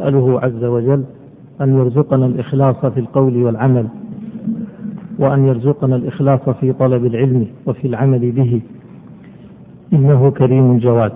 [0.00, 1.04] نسأله عز وجل
[1.60, 3.86] أن يرزقنا الإخلاص في القول والعمل
[5.18, 8.60] وأن يرزقنا الإخلاص في طلب العلم وفي العمل به.
[9.92, 11.12] إنه كريم جواد.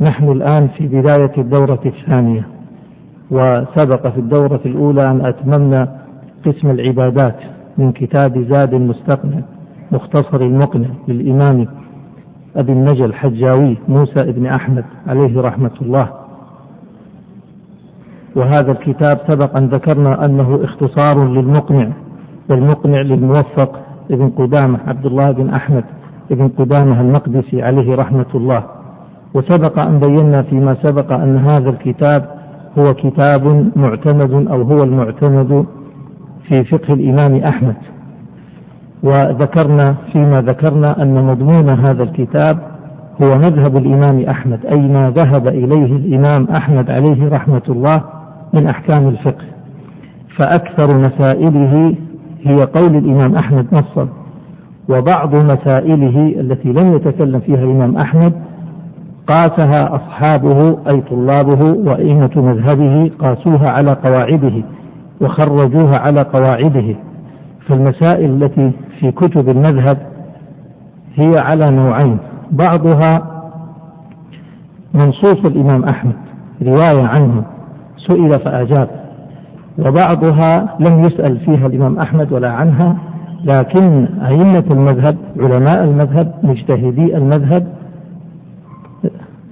[0.00, 2.48] نحن الآن في بداية الدورة الثانية
[3.30, 5.98] وسبق في الدورة الأولى أن أتممنا
[6.46, 7.36] قسم العبادات
[7.78, 9.40] من كتاب زاد المستقنع
[9.92, 11.66] مختصر المقنع للإمام
[12.56, 16.23] أبي النجا الحجاوي موسى بن أحمد عليه رحمة الله.
[18.36, 21.88] وهذا الكتاب سبق أن ذكرنا أنه اختصار للمقنع
[22.50, 25.84] والمقنع للموفق ابن قدامة عبد الله بن أحمد
[26.32, 28.64] ابن قدامة المقدسي عليه رحمة الله.
[29.34, 32.26] وسبق أن بينا فيما سبق أن هذا الكتاب
[32.78, 35.66] هو كتاب معتمد أو هو المعتمد
[36.48, 37.76] في فقه الإمام أحمد.
[39.02, 42.58] وذكرنا فيما ذكرنا أن مضمون هذا الكتاب
[43.22, 48.02] هو مذهب الإمام أحمد أي ما ذهب إليه الإمام أحمد عليه رحمة الله
[48.54, 49.44] من أحكام الفقه.
[50.38, 51.94] فأكثر مسائله
[52.44, 54.08] هي قول الإمام أحمد نصا
[54.88, 58.32] وبعض مسائله التي لم يتكلم فيها الإمام أحمد
[59.26, 64.62] قاسها أصحابه أي طلابه وأئمة مذهبه قاسوها على قواعده
[65.20, 66.94] وخرجوها على قواعده.
[67.68, 68.70] فالمسائل التي
[69.00, 69.98] في كتب المذهب
[71.14, 72.18] هي على نوعين.
[72.50, 73.22] بعضها
[74.94, 76.16] منصوص الإمام أحمد
[76.62, 77.42] رواية عنه
[78.08, 78.88] سئل فأجاب.
[79.78, 82.96] وبعضها لم يسأل فيها الإمام أحمد ولا عنها
[83.44, 87.66] لكن أئمة المذهب علماء المذهب مجتهدي المذهب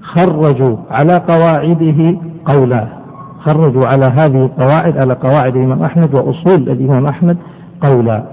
[0.02, 2.86] خرجوا على قواعده قولا
[3.40, 7.36] خرجوا على هذه القواعد على قواعد الإمام أحمد وأصول الإمام أحمد
[7.80, 8.24] قولا.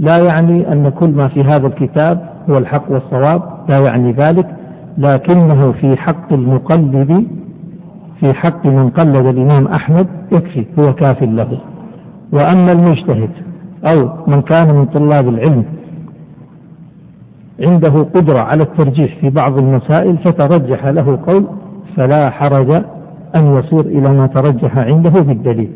[0.00, 4.46] لا يعني أن كل ما في هذا الكتاب هو الحق والصواب لا يعني ذلك
[4.98, 7.26] لكنه في حق المقلد
[8.20, 11.58] في حق من قلد الإمام أحمد يكفي هو كاف له.
[12.32, 13.30] وأما المجتهد
[13.92, 15.64] أو من كان من طلاب العلم
[17.60, 21.46] عنده قدرة على الترجيح في بعض المسائل فترجح له قول
[21.96, 22.70] فلا حرج
[23.36, 25.70] أن يصير إلى ما ترجح عنده بالدليل.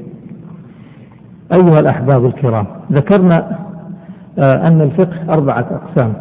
[1.57, 3.59] أيها الأحباب الكرام ذكرنا
[4.39, 6.13] آه، أن الفقه أربعة أقسام.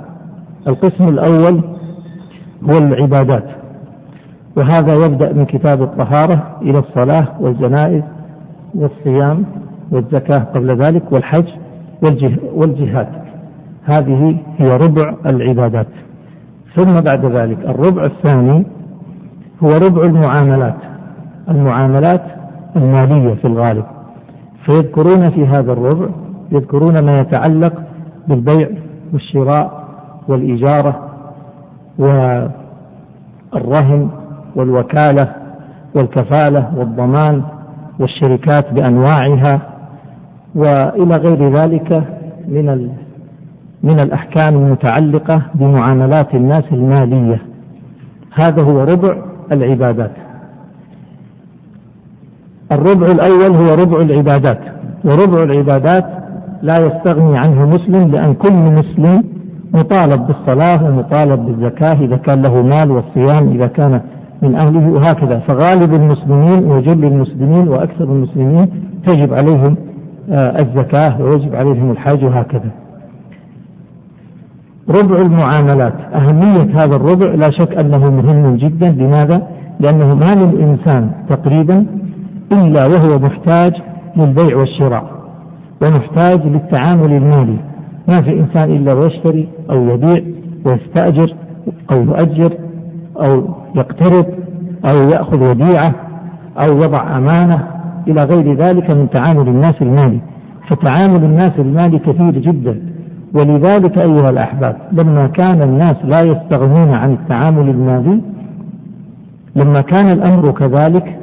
[0.67, 1.61] القسم الأول
[2.69, 3.43] هو العبادات.
[4.59, 8.03] وهذا يبدأ من كتاب الطهارة إلى الصلاة والجنائز
[8.75, 9.45] والصيام
[9.91, 11.47] والزكاة قبل ذلك والحج
[12.53, 13.07] والجهاد.
[13.85, 15.87] هذه هي ربع العبادات.
[16.75, 18.65] ثم بعد ذلك الربع الثاني
[19.63, 20.77] هو ربع المعاملات.
[21.49, 22.23] المعاملات
[22.75, 23.85] المالية في الغالب.
[24.65, 26.07] فيذكرون في هذا الربع
[26.51, 27.73] يذكرون ما يتعلق
[28.27, 28.69] بالبيع
[29.13, 29.83] والشراء
[30.27, 31.09] والإجارة
[33.53, 34.09] والرهن
[34.55, 35.27] والوكالة
[35.95, 37.43] والكفالة والضمان
[37.99, 39.61] والشركات بأنواعها
[40.55, 42.03] وإلى غير ذلك
[42.47, 42.89] من
[43.83, 47.41] من الأحكام المتعلقة بمعاملات الناس المالية.
[48.33, 49.15] هذا هو ربع
[49.51, 50.11] العبادات.
[52.71, 54.59] الربع الأول هو ربع العبادات.
[55.05, 56.05] وربع العبادات
[56.61, 59.23] لا يستغني عنه مسلم لأن كل مسلم
[59.73, 64.01] مطالب بالصلاة ومطالب بالزكاة إذا كان له مال والصيام إذا كان
[64.41, 65.39] من أهله وهكذا.
[65.39, 68.69] فغالب المسلمين وجل المسلمين وأكثر المسلمين
[69.07, 69.75] تجب عليهم
[70.31, 72.71] آه، الزكاة ويجب عليهم الحج وهكذا.
[74.89, 75.93] ربع المعاملات.
[76.15, 78.89] أهمية هذا الربع لا شك أنه مهم جدا.
[78.89, 79.47] لماذا؟
[79.79, 81.85] لأنه ما من إنسان تقريبا
[82.51, 83.73] إلا وهو محتاج
[84.17, 85.05] للبيع والشراء
[85.81, 87.57] ومحتاج للتعامل المالي.
[88.07, 90.23] ما في إنسان إلا ويشتري أو يبيع
[90.65, 91.35] ويستأجر
[91.91, 92.53] أو يؤجر
[93.19, 93.43] أو
[93.75, 94.25] يقترض
[94.85, 95.95] أو يأخذ وديعة
[96.57, 97.67] أو يضع أمانة
[98.07, 100.19] إلى غير ذلك من تعامل الناس المالي
[100.67, 102.81] فتعامل الناس المالي كثير جدا.
[103.33, 108.21] ولذلك أيها الأحباب لما كان الناس لا يستغنون عن التعامل المالي
[109.55, 111.19] لما كان الأمر كذلك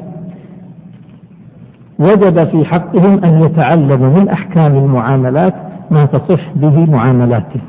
[1.99, 5.55] وجب في حقهم أن يتعلموا من أحكام المعاملات
[5.91, 7.61] ما تصح به معاملاته.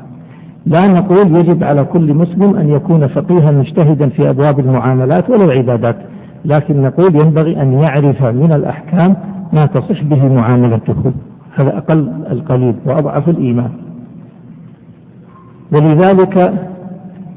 [0.68, 5.96] لا نقول يجب على كل مسلم أن يكون فقيها مجتهدا في أبواب المعاملات ولا العبادات
[6.44, 9.16] لكن نقول ينبغي أن يعرف من الأحكام
[9.52, 11.12] ما تصح به معاملته.
[11.54, 13.70] هذا أقل القليل وأضعف الإيمان.
[15.72, 16.52] ولذلك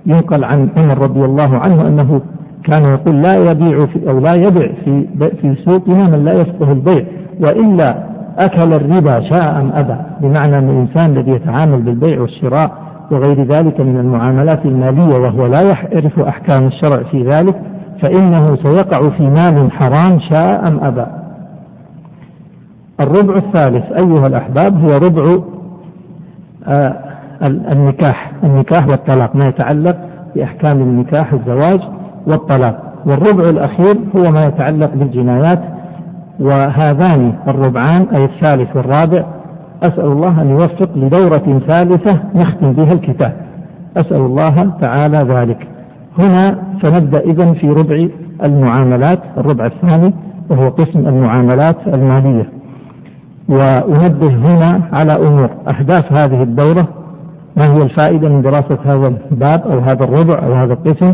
[0.05, 2.21] ينقل عن عمر رضي الله عنه أنه
[2.63, 5.05] كان يقول لا يبيع في أو لا يبيع في
[5.41, 7.05] في سوقنا من لا يفقه البيع
[7.39, 8.03] وإلا
[8.37, 13.97] أكل الربا شاء أم أبى بمعنى أن الإنسان الذي يتعامل بالبيع والشراء وغير ذلك من
[13.97, 17.55] المعاملات المالية وهو لا يعرف أحكام الشرع في ذلك
[18.01, 21.05] فإنه سيقع في مال حرام شاء أم أبى.
[22.99, 25.39] الربع الثالث أيها الأحباب هو ربع
[26.67, 26.95] آه
[27.43, 28.31] النكاح.
[28.43, 29.97] النكاح والطلاق ما يتعلق
[30.35, 31.79] بأحكام النكاح الزواج
[32.27, 32.93] والطلاق.
[33.05, 35.59] والربع الأخير هو ما يتعلق بالجنايات
[36.39, 39.25] وهذان الربعان أي الثالث والرابع
[39.83, 43.33] أسأل الله أن يوفق لدورة ثالثة نختم بها الكتاب.
[43.97, 45.67] أسأل الله تعالى ذلك.
[46.19, 48.07] هنا سنبدأ إذن في ربع
[48.43, 50.13] المعاملات الربع الثاني
[50.49, 52.49] وهو قسم المعاملات المالية.
[53.49, 55.49] وأنبه هنا على أمور.
[55.67, 56.87] أهداف هذه الدورة
[57.57, 61.13] ما هي الفائدة من دراسة هذا الباب أو هذا الربع أو هذا القسم؟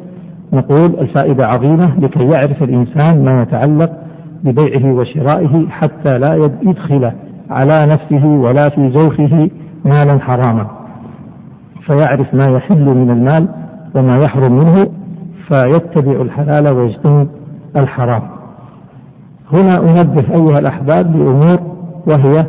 [0.53, 3.91] نقول الفائدة عظيمة لكي يعرف الإنسان ما يتعلق
[4.43, 7.11] ببيعه وشرائه حتى لا يدخل
[7.49, 9.49] على نفسه ولا في جوفه
[9.85, 10.67] مالا حراما.
[11.85, 13.47] فيعرف ما يحل من المال
[13.95, 14.89] وما يحرم منه
[15.47, 17.27] فيتبع الحلال ويجتنب
[17.75, 18.21] الحرام.
[19.53, 21.59] هنا أنبه أيها الأحباب بأمور
[22.07, 22.45] وهي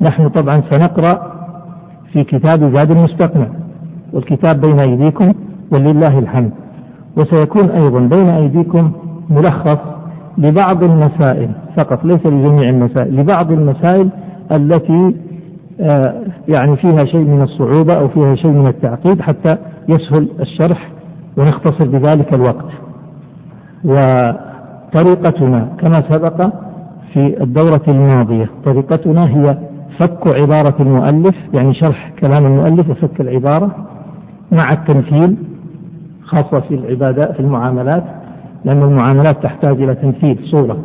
[0.00, 1.34] نحن طبعا سنقرأ
[2.12, 3.46] في كتاب زاد المستقنع
[4.12, 5.32] والكتاب بين أيديكم
[5.72, 6.50] ولله الحمد.
[7.16, 8.92] وسيكون أيضا بين أيديكم
[9.30, 9.78] ملخص
[10.38, 14.08] لبعض المسائل فقط ليس لجميع المسائل لبعض المسائل
[14.52, 15.14] التي
[15.80, 16.14] آه،
[16.48, 19.56] يعني فيها شيء من الصعوبة أو فيها شيء من التعقيد حتى
[19.88, 20.90] يسهل الشرح
[21.36, 22.68] ونختصر بذلك الوقت.
[23.84, 26.50] وطريقتنا كما سبق
[27.12, 29.58] في الدورة الماضية طريقتنا هي
[29.98, 33.70] فك عبارة المؤلف يعني شرح كلام المؤلف وفك العبارة
[34.52, 35.36] مع التمثيل
[36.22, 38.04] خاصة في العبادات في المعاملات.
[38.64, 40.78] لأن المعاملات تحتاج إلى تمثيل صورة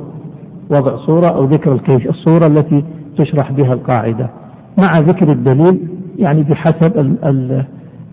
[0.69, 2.83] وضع صورة أو ذكر الكيف الصورة التي
[3.17, 4.29] تشرح بها القاعدة
[4.77, 5.87] مع ذكر الدليل
[6.17, 7.17] يعني بحسب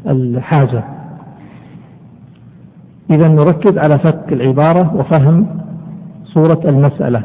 [0.06, 0.84] الحاجة.
[3.10, 5.46] إذا نركز على فك العبارة وفهم
[6.24, 7.22] صورة المسألة.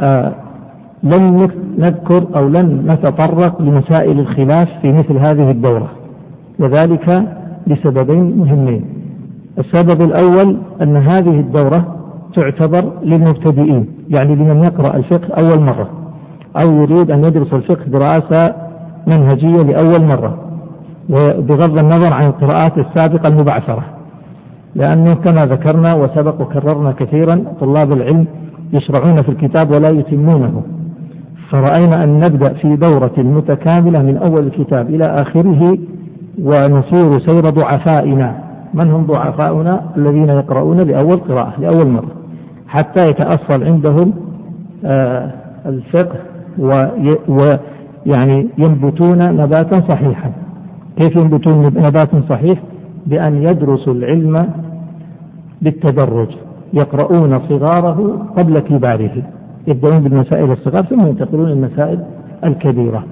[0.00, 0.34] آه
[1.02, 1.48] لن
[1.78, 5.90] نذكر أو لن نتطرق لمسائل الخلاف في مثل هذه الدورة
[6.58, 7.28] وذلك
[7.66, 8.99] لسببين مهمين.
[9.60, 11.96] السبب الأول أن هذه الدورة
[12.36, 15.88] تعتبر للمبتدئين يعني لمن يقرأ الفقه أول مرة
[16.56, 18.54] أو يريد أن يدرس الفقه دراسة
[19.06, 20.38] منهجية لأول مرة
[21.38, 23.84] بغض النظر عن القراءات السابقة المبعثرة.
[24.74, 28.26] لأنه كما ذكرنا وسبق وكررنا كثيرا طلاب العلم
[28.72, 30.62] يشرعون في الكتاب ولا يتمونه.
[31.50, 35.78] فرأينا أن نبدأ في دورة متكاملة من أول الكتاب إلى آخره
[36.42, 38.49] ونسير سير ضعفائنا.
[38.74, 42.10] من هم ضعفاؤنا الذين يقرؤون لأول قراءة لأول مرة
[42.68, 44.12] حتى يتأصل عندهم
[44.84, 45.30] آه
[45.66, 46.16] الفقه
[47.28, 50.32] ويعني ينبتون نباتا صحيحا.
[50.96, 52.58] كيف ينبتون نبات صحيح؟
[53.06, 54.46] بأن يدرسوا العلم
[55.62, 56.28] بالتدرج
[56.72, 59.22] يقرؤون صغاره قبل كباره.
[59.66, 61.98] يبدأون بالمسائل الصغار ثم ينتقلون المسائل
[62.44, 63.04] الكبيرة.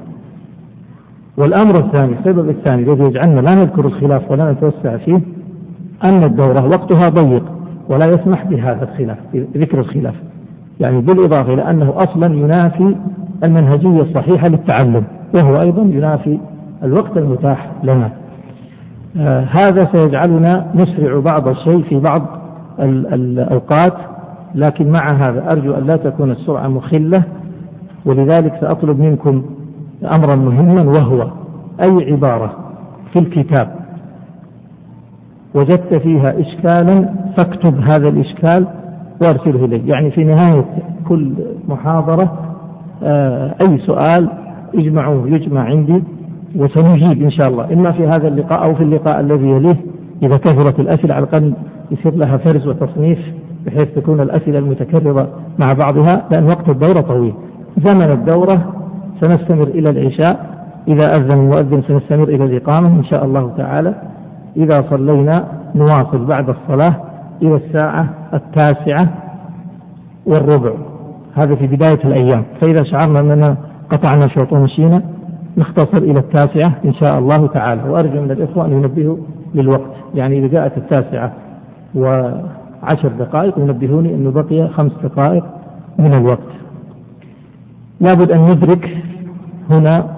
[1.36, 5.20] والأمر الثاني السبب الثاني الذي يجعلنا لا نذكر الخلاف ولا نتوسع فيه
[6.04, 7.44] أن الدورة وقتها ضيق
[7.88, 9.18] ولا يسمح بهذا الخلاف
[9.56, 10.14] ذكر الخلاف.
[10.80, 12.96] يعني بالإضافة إلى أنه أصلا ينافي
[13.44, 15.04] المنهجية الصحيحة للتعلم
[15.34, 16.38] وهو أيضا ينافي
[16.82, 18.10] الوقت المتاح لنا.
[19.16, 22.22] آه هذا سيجعلنا نسرع بعض الشيء في بعض
[22.80, 23.94] الأوقات
[24.54, 27.22] لكن مع هذا أرجو أن لا تكون السرعة مخلة
[28.04, 29.42] ولذلك سأطلب منكم
[30.12, 31.28] أمرا مهما وهو
[31.80, 32.56] أي عبارة
[33.12, 33.77] في الكتاب
[35.54, 38.66] وجدت فيها إشكالا فاكتب هذا الإشكال
[39.22, 39.88] وارسله إلي.
[39.88, 40.64] يعني في نهاية
[41.08, 41.32] كل
[41.68, 42.32] محاضرة
[43.02, 44.28] آه، أي سؤال
[44.74, 46.02] اجمعوه يجمع عندي
[46.56, 47.72] وسنجيب إن شاء الله.
[47.72, 49.76] إما في هذا اللقاء أو في اللقاء الذي يليه
[50.22, 51.52] إذا كثرت الأسئلة على الأقل
[51.90, 53.18] يصير لها فرز وتصنيف
[53.66, 55.28] بحيث تكون الأسئلة المتكررة
[55.58, 57.34] مع بعضها لأن وقت الدورة طويل.
[57.84, 58.74] زمن الدورة
[59.20, 60.58] سنستمر إلى العشاء.
[60.88, 63.94] إذا أذن المؤذن سنستمر إلى الإقامة إن شاء الله تعالى.
[64.58, 66.96] إذا صلينا نواصل بعد الصلاة
[67.42, 69.08] إلى الساعة التاسعة
[70.26, 70.72] والربع.
[71.34, 72.44] هذا في بداية الأيام.
[72.60, 73.56] فإذا شعرنا أننا
[73.90, 75.02] قطعنا شوط ومشينا
[75.56, 77.82] نختصر إلى التاسعة إن شاء الله تعالى.
[77.90, 79.16] وأرجو من الإخوة أن ينبهوا
[79.54, 79.90] للوقت.
[80.14, 81.32] يعني إذا جاءت التاسعة
[81.94, 85.44] وعشر دقائق ينبهوني أنه بقي خمس دقائق
[85.98, 86.52] من الوقت.
[88.00, 88.96] لابد أن ندرك
[89.70, 90.17] هنا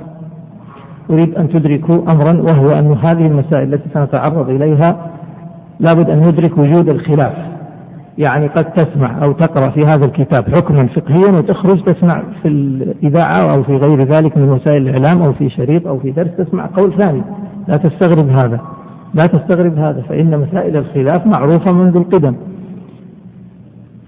[1.10, 5.10] أريد أن تدركوا أمرا وهو أن هذه المسائل التي سنتعرض إليها
[5.80, 7.32] لابد أن ندرك وجود الخلاف.
[8.18, 13.62] يعني قد تسمع أو تقرأ في هذا الكتاب حكما فقهيا وتخرج تسمع في الإذاعة أو
[13.62, 17.22] في غير ذلك من وسائل الإعلام أو في شريط أو في درس تسمع قول ثاني.
[17.68, 18.60] لا تستغرب هذا.
[19.14, 22.34] لا تستغرب هذا فإن مسائل الخلاف معروفة منذ القدم.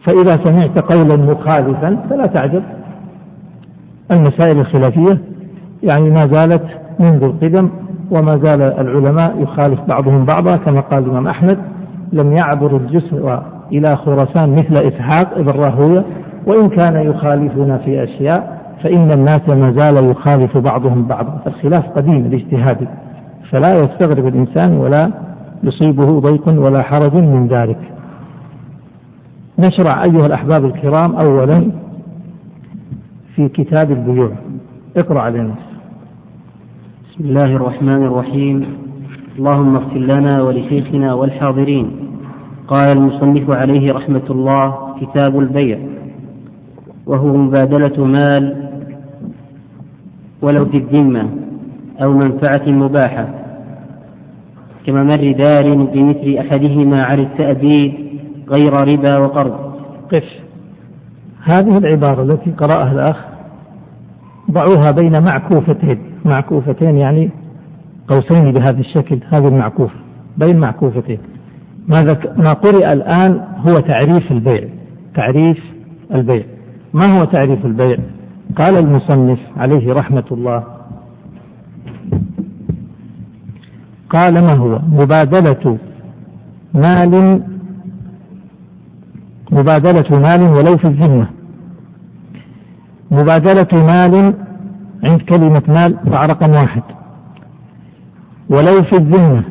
[0.07, 2.63] فإذا سمعت قولا مخالفا فلا تعجب.
[4.11, 5.19] المسائل الخلافية
[5.83, 7.69] يعني ما زالت منذ القدم
[8.11, 11.59] وما زال العلماء يخالف بعضهم بعضا كما قال الإمام أحمد
[12.13, 16.05] لم يعبر الجسر إلى خراسان مثل إسحاق بن راهوية
[16.47, 21.41] وإن كان يخالفنا في أشياء فإن الناس ما زال يخالف بعضهم بعضا.
[21.45, 22.87] فالخلاف قديم الاجتهادي
[23.51, 25.11] فلا يستغرب الإنسان ولا
[25.63, 27.79] يصيبه ضيق ولا حرج من ذلك.
[29.59, 31.71] نشرع أيها الأحباب الكرام أولا
[33.37, 34.31] في كتاب البيوع.
[34.97, 35.55] اقرأ علينا.
[37.13, 38.67] بسم الله الرحمن الرحيم.
[39.39, 41.91] اللهم اغفر لنا ولشيخنا والحاضرين.
[42.69, 45.79] قال المصنف عليه رحمة الله كتاب البيع.
[47.07, 48.71] وهو مبادلة مال
[50.43, 51.31] ولو في الذمة
[52.03, 53.29] أو منفعة مباحة.
[54.87, 57.93] كممر دار بمثل أحدهما على التأبيد
[58.49, 59.75] غير ربا وقرض.
[60.13, 60.29] قف.
[61.45, 63.17] هذه العبارة التي قرأها الأخ
[64.51, 66.12] ضعوها بين معكوفتين.
[66.25, 67.31] معكوفتين يعني
[68.09, 69.95] قوسين بهذا الشكل هذه المعكوفة
[70.37, 71.19] بين معكوفتين.
[71.89, 74.69] ما, ما قرئ الآن هو تعريف البيع
[75.15, 75.59] تعريف
[76.15, 76.45] البيع.
[76.95, 77.97] ما هو تعريف البيع؟
[78.57, 80.65] قال المصنف عليه رحمة الله.
[84.11, 85.79] قال ما هو؟ مبادلة
[86.75, 87.43] مال
[89.53, 91.27] مبادلة مال ولو في الذمة.
[93.11, 94.35] مبادلة مال
[95.05, 96.83] عند كلمة مال ضع رقم واحد.
[98.51, 99.43] ولو في الذمة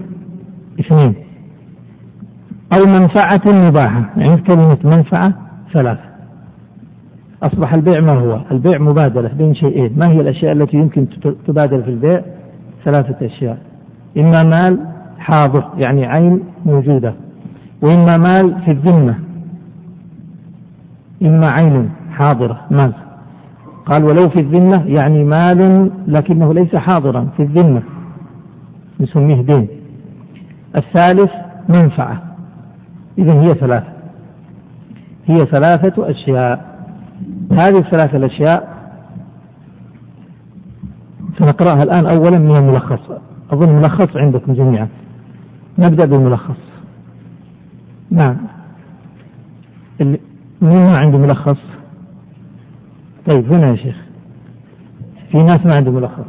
[0.80, 1.16] اثنين.
[2.74, 5.34] أو منفعة مباحة عند كلمة منفعة
[5.74, 6.12] ثلاثة.
[7.44, 9.94] أصبح البيع ما هو؟ البيع مبادلة بين شيئين.
[9.98, 11.08] ما هي الأشياء التي يمكن
[11.48, 12.22] تبادل في البيع؟
[12.86, 13.58] ثلاثة أشياء.
[14.18, 14.80] إما مال
[15.20, 17.14] حاضر يعني عين موجودة.
[17.82, 19.16] وإما مال في الذمة
[21.22, 22.94] إما عين حاضرة مال.
[23.92, 27.82] قال ولو في الذمة يعني مال لكنه ليس حاضرا في الذمة.
[29.00, 29.68] نسميه دين.
[30.76, 31.32] الثالث
[31.70, 32.22] منفعة.
[33.18, 33.94] إذا هي ثلاثة.
[35.26, 36.80] هي ثلاثة أشياء.
[37.52, 38.78] هذه الثلاثة الأشياء
[41.38, 43.12] سنقرأها الآن أولا من الملخص.
[43.52, 44.88] أظن ملخص عندكم جميعا.
[45.80, 46.60] نبدأ بالملخص.
[48.12, 48.38] نعم.
[50.62, 51.81] مين ما عنده ملخص؟
[53.26, 53.96] طيب هنا يا شيخ.
[55.32, 56.26] في ناس ما عنده ملخص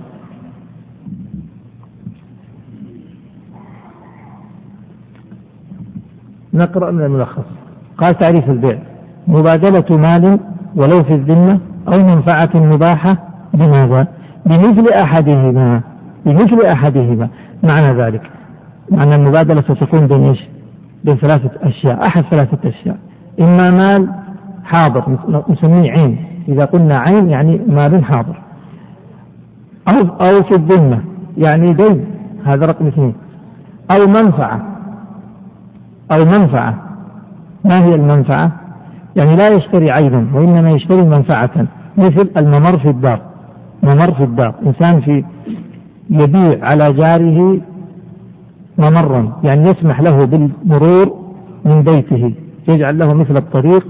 [6.55, 7.45] نقرأ من الملخص.
[7.99, 8.79] قال تعريف البيع.
[9.29, 10.41] مبادلة مال
[10.75, 13.13] ولو في الذمة أو منفعة مباحة
[13.55, 14.07] بماذا؟
[14.47, 15.81] بمثل أحدهما.
[16.27, 17.29] بمثل أحدهما.
[17.63, 18.31] معنى ذلك.
[18.91, 20.41] معنى المبادلة ستكون بين إيش؟
[21.05, 22.07] بين ثلاثة أشياء.
[22.07, 22.99] أحد ثلاثة أشياء.
[23.41, 24.09] إما مال
[24.65, 25.19] حاضر
[25.49, 26.32] نسميه عين.
[26.49, 28.37] إذا قلنا عين يعني مال حاضر.
[29.89, 31.01] أو أو في الذمة
[31.39, 32.05] يعني دين
[32.45, 33.15] هذا رقم اثنين.
[33.91, 34.61] أو منفعة.
[36.13, 36.79] أو منفعة.
[37.65, 38.53] ما هي المنفعة؟
[39.17, 41.67] يعني لا يشتري عينا وإنما يشتري منفعة
[41.99, 43.21] مثل الممر في الدار.
[43.83, 44.55] ممر في الدار.
[44.67, 45.25] إنسان في
[46.11, 47.61] يبيع على جاره
[48.79, 51.17] ممرا يعني يسمح له بالمرور
[51.65, 52.35] من بيته
[52.69, 53.87] يجعل له مثل الطريق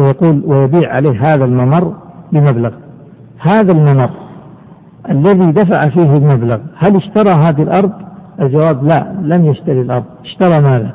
[0.00, 1.94] ويقول ويبيع عليه هذا الممر
[2.32, 2.70] بمبلغ.
[3.38, 4.10] هذا الممر
[5.10, 7.92] الذي دفع فيه المبلغ هل اشترى هذه الأرض؟
[8.40, 10.04] الجواب لا لم يشتري الأرض.
[10.24, 10.90] اشترى ماذا؟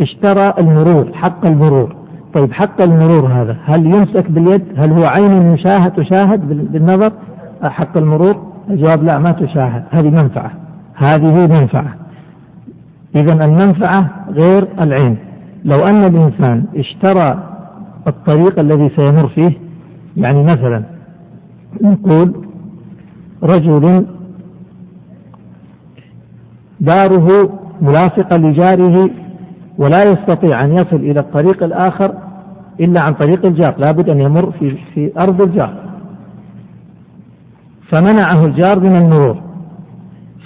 [0.00, 1.96] اشترى المرور حق المرور.
[2.34, 7.12] طيب حق المرور هذا هل يمسك باليد؟ هل هو عين مشاهد تشاهد بالنظر؟
[7.62, 8.36] حق المرور؟
[8.70, 9.82] الجواب لا ما تشاهد.
[9.90, 10.50] هذه منفعة.
[10.94, 11.94] هذه منفعة.
[13.16, 15.16] إذا المنفعة غير العين.
[15.64, 17.38] لو أن الإنسان اشترى
[18.08, 19.52] الطريق الذي سيمر فيه
[20.16, 20.84] يعني مثلا
[21.80, 22.34] نقول
[23.42, 24.06] رجل
[26.80, 29.10] داره ملاصقة لجاره
[29.78, 32.14] ولا يستطيع أن يصل إلى الطريق الآخر
[32.80, 35.74] إلا عن طريق الجار لابد أن يمر في, في أرض الجار.
[37.90, 39.36] فمنعه الجار من المرور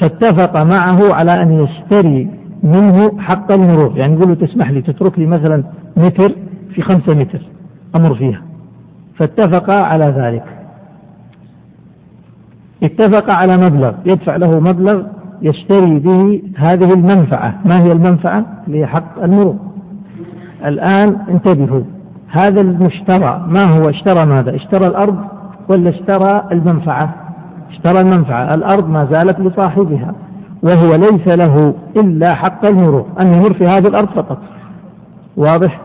[0.00, 2.28] فاتفق معه على أن يشتري
[2.62, 5.64] منه حق المرور يعني يقول له تسمح لي تترك لي مثلا
[5.96, 6.32] متر
[6.74, 7.40] في خمسة متر
[7.96, 8.42] أمر فيها.
[9.18, 10.44] فاتفقا على ذلك.
[12.82, 15.02] اتفق على مبلغ يدفع له مبلغ
[15.42, 17.54] يشتري به هذه المنفعة.
[17.64, 19.56] ما هي المنفعة؟ اللي هي حق المرور.
[20.64, 21.82] الآن انتبهوا
[22.28, 25.16] هذا المشترى ما هو؟ اشترى ماذا؟ اشترى الأرض
[25.68, 27.14] ولا اشترى المنفعة؟
[27.70, 28.54] اشترى المنفعة.
[28.54, 30.14] الأرض ما زالت لصاحبها
[30.62, 33.06] وهو ليس له إلا حق المرور.
[33.22, 34.38] أن يمر في هذه الأرض فقط.
[35.36, 35.80] واضح؟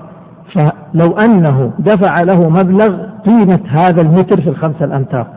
[0.58, 5.28] فلو أنه دفع له مبلغ قيمة هذا المتر في الخمسة الأمتار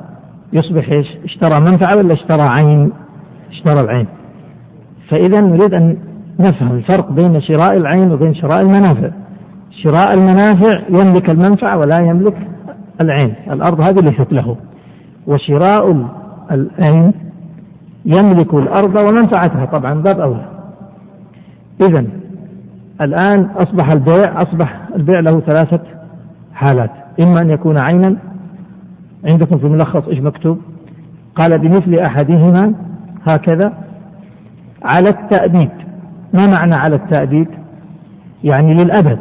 [0.52, 2.92] يصبح إيش؟ اشترى منفعة ولا اشترى عين؟
[3.50, 4.06] اشترى العين.
[5.08, 5.96] فإذا نريد أن
[6.40, 9.10] نفهم الفرق بين شراء العين وبين شراء المنافع.
[9.82, 12.36] شراء المنافع يملك المنفعة ولا يملك
[13.00, 13.34] العين.
[13.50, 14.56] الأرض هذه ليست له.
[15.26, 16.06] وشراء
[16.50, 17.12] العين
[18.04, 19.64] يملك الأرض ومنفعتها.
[19.64, 20.44] طبعا باب أولى
[21.80, 22.19] إذا
[23.00, 25.80] الآن أصبح البيع أصبح البيع له ثلاثة
[26.54, 26.90] حالات.
[27.20, 28.16] إما أن يكون عينا
[29.24, 30.58] عندكم في الملخص إيش مكتوب؟
[31.34, 32.74] قال بمثل أحدهما
[33.26, 33.72] هكذا
[34.82, 35.70] على التأبيد.
[36.34, 37.48] ما معنى على التأبيد؟
[38.44, 39.18] يعني للأبد.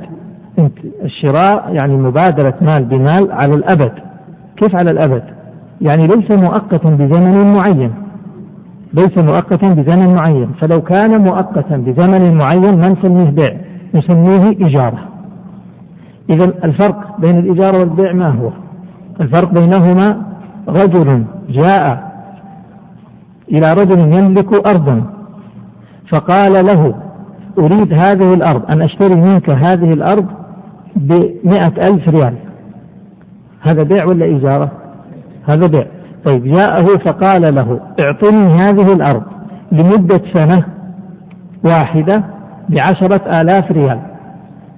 [0.60, 3.92] أنت الشراء يعني مبادرة مال بمال على الأبد.
[4.58, 5.24] كيف على الأبد؟
[5.82, 7.92] يعني ليس مؤقتا بزمن معين.
[8.94, 10.52] ليس مؤقتا بزمن معين.
[10.62, 13.69] فلو كان مؤقتا بزمن معين ما نسميه بيع.
[13.96, 15.00] نسميه إجارة.
[16.30, 18.50] إذا الفرق بين الإجارة والبيع ما هو؟
[19.22, 20.22] الفرق بينهما
[20.68, 22.12] رجل جاء
[23.52, 25.04] إلى رجل يملك أرضا
[26.12, 26.96] فقال له
[27.60, 30.26] أريد هذه الأرض أن أشتري منك هذه الأرض
[30.96, 32.34] بمئة ألف ريال.
[33.62, 34.72] هذا بيع ولا إجارة؟
[35.50, 35.86] هذا بيع.
[36.26, 39.24] طيب جاءه فقال له اعطني هذه الأرض
[39.72, 40.64] لمدة سنة
[41.66, 42.24] واحدة
[42.70, 44.00] بعشرة آلاف ريال.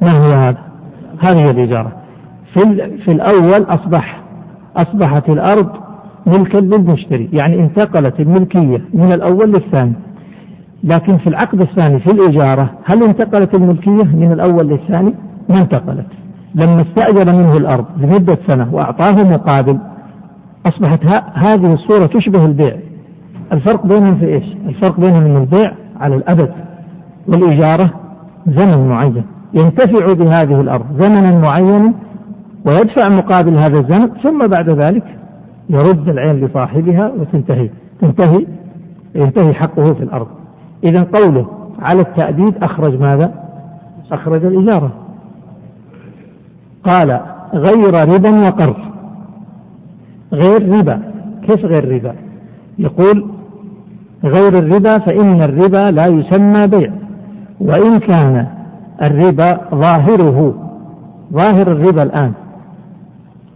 [0.02, 0.58] ما هو هذا؟
[1.20, 1.92] هذه الإجارة
[2.54, 2.62] في,
[3.06, 4.22] في الأول أصبح
[4.78, 5.70] أصبحت الأرض
[6.26, 9.94] ملكا للمشتري يعني انتقلت الملكية من الأول للثاني.
[10.84, 15.14] لكن في العقد الثاني في الإجارة هل انتقلت الملكية من الأول للثاني؟
[15.50, 16.06] ما انتقلت.
[16.56, 19.78] لما استأجر منه الأرض لمدة سنة وأعطاه مقابل
[20.66, 21.00] أصبحت
[21.34, 22.76] هذه الصورة تشبه البيع.
[23.54, 26.52] الفرق بينهم في إيش؟ الفرق بينهم أن البيع على الأبد.
[27.32, 27.94] والإجارة
[28.48, 29.24] زمن معين
[29.54, 31.94] ينتفع بهذه الأرض زمنا معينا
[32.66, 35.04] ويدفع مقابل هذا الزمن ثم بعد ذلك
[35.70, 37.70] يرد العين لصاحبها وتنتهي
[38.02, 38.46] تنتهي
[39.16, 40.28] ينتهي حقه في الأرض
[40.84, 41.48] إذا قوله
[41.80, 43.34] على التأديب أخرج ماذا؟
[44.12, 44.92] أخرج الإجارة
[46.84, 47.20] قال
[47.54, 48.76] غير ربا وقرض
[50.34, 51.02] غير ربا
[51.48, 52.16] كيف غير ربا؟
[52.80, 53.26] يقول
[54.24, 56.92] غير الربا فإن الربا لا يسمى بيع
[57.62, 58.48] وإن كان
[59.02, 60.54] الربا ظاهره
[61.34, 62.32] ظاهر الربا الآن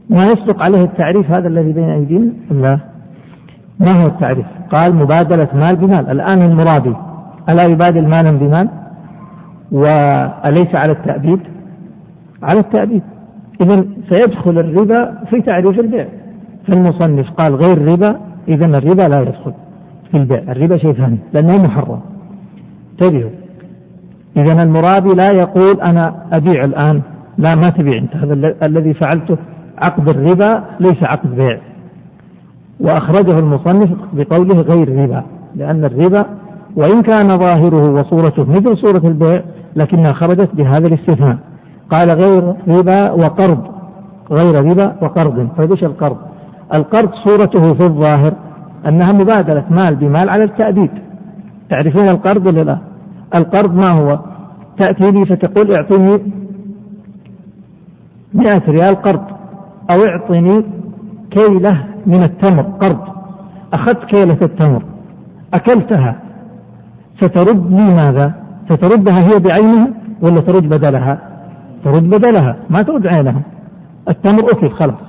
[0.10, 2.80] ما يصدق عليه التعريف هذا الذي بين أيدينا؟ لا؟
[3.80, 6.12] ما هو التعريف؟ قال مبادلة مال بمال.
[6.12, 6.96] الآن المرابي
[7.50, 8.70] ألا يبادل مالا بمال؟
[9.72, 11.40] وليس على التأبيد؟
[12.44, 13.04] على التأبيد.
[13.62, 16.08] إذا سيدخل الربا في تعريف البيع.
[16.68, 19.54] فالمصنف قال غير ربا إذا الربا لا يدخل
[20.12, 20.40] في البيع.
[20.40, 22.00] الربا شيء ثاني لأنه محرم.
[22.92, 23.30] انتبهوا
[24.38, 27.02] إذا المرابي لا يقول أنا أبيع الآن.
[27.38, 28.16] لا ما تبيع أنت.
[28.16, 29.38] هذا الذي فعلته
[29.78, 31.58] عقد الربا ليس عقد بيع.
[32.80, 35.24] وأخرجه المصنف بقوله غير ربا
[35.56, 36.26] لأن الربا
[36.76, 39.42] وإن كان ظاهره وصورته مثل صورة البيع
[39.76, 41.38] لكنها خرجت بهذا الاستثناء.
[41.92, 43.64] قال غير ربا وقرض.
[44.32, 45.48] غير ربا وقرض.
[45.58, 46.18] طيب إيش القرض؟
[46.76, 48.34] القرض صورته في الظاهر
[48.88, 50.90] أنها مبادلة مال بمال على التأبيد
[51.70, 52.78] تعرفون القرض ولا لا؟
[53.36, 54.20] القرض ما هو؟
[54.78, 56.20] تأتي لي فتقول اعطني
[58.34, 59.24] مئة ريال قرض
[59.92, 60.64] أو اعطني
[61.32, 63.00] كيلة من التمر قرض
[63.74, 64.84] أخذت كيلة التمر
[65.54, 66.16] أكلتها
[67.22, 68.34] سترد لي ماذا؟
[68.70, 69.88] ستردها هي بعينها
[70.22, 71.20] ولا ترد بدلها؟
[71.84, 73.42] ترد بدلها ما ترد عينها
[74.10, 75.00] التمر أكل خلاص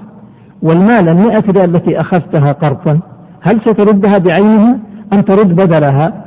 [0.63, 3.01] والمال المئة ريال التي أخذتها قرضا
[3.41, 4.79] هل ستردها بعينها
[5.13, 6.26] أم ترد بدلها؟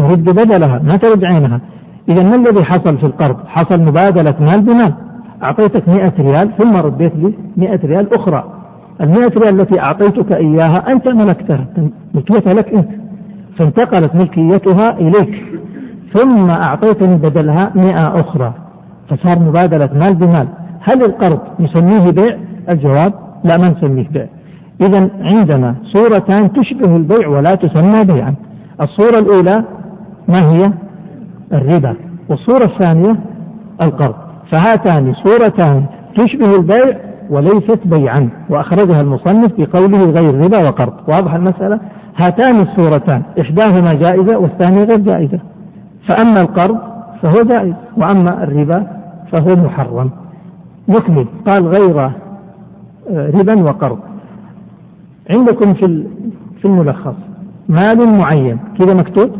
[0.00, 1.60] ترد بدلها ما ترد عينها.
[2.08, 4.92] إذا ما الذي حصل في القرض؟ حصل مبادلة مال بمال
[5.42, 8.44] أعطيتك مئة ريال ثم رديت لي مئة ريال أخرى.
[9.00, 11.66] المئة ريال التي أعطيتك إياها أنت ملكتها
[12.14, 12.88] ملكيتها لك أنت.
[13.58, 15.44] فانتقلت ملكيتها إليك.
[16.14, 18.52] ثم أعطيتني بدلها مئة أخرى.
[19.08, 20.48] فصار مبادلة مال بمال.
[20.80, 22.36] هل القرض نسميه بيع؟
[22.68, 23.12] الجواب
[23.44, 24.26] لا ما نسميه بيع.
[24.80, 28.34] إذا عندنا صورتان تشبه البيع ولا تسمى بيعا.
[28.80, 29.64] الصورة الأولى
[30.30, 30.72] ما هي
[31.52, 31.96] الربا؟
[32.28, 33.16] والصورة الثانية
[33.82, 34.14] القرض.
[34.52, 35.84] فهاتان صورتان
[36.16, 36.96] تشبه البيع
[37.30, 40.92] وليست بيعا وأخرجها المصنف بقوله غير ربا وقرض.
[41.08, 41.80] واضح المسألة؟
[42.16, 45.38] هاتان الصورتان إحداهما جائزة والثانية غير جائزة.
[46.06, 46.78] فأما القرض
[47.22, 48.86] فهو جائز وأما الربا
[49.32, 50.10] فهو محرم.
[50.88, 51.26] نكمل.
[51.46, 53.98] قال غير آه، ربا وقرض.
[55.30, 56.04] عندكم في
[56.60, 57.14] في الملخص
[57.68, 58.58] مال معين.
[58.78, 59.30] كذا مكتوب؟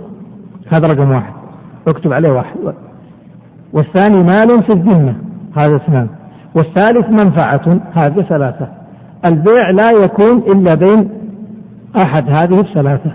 [0.73, 1.33] هذا رقم واحد.
[1.89, 2.57] اكتب عليه واحد.
[3.73, 5.15] والثاني مال في الذمة.
[5.57, 6.09] هذا اثنان.
[6.55, 7.81] والثالث منفعة.
[7.93, 8.69] هذه ثلاثة.
[9.27, 11.11] البيع لا يكون إلا بين
[12.03, 12.29] أحد.
[12.29, 13.11] هذه الثلاثة.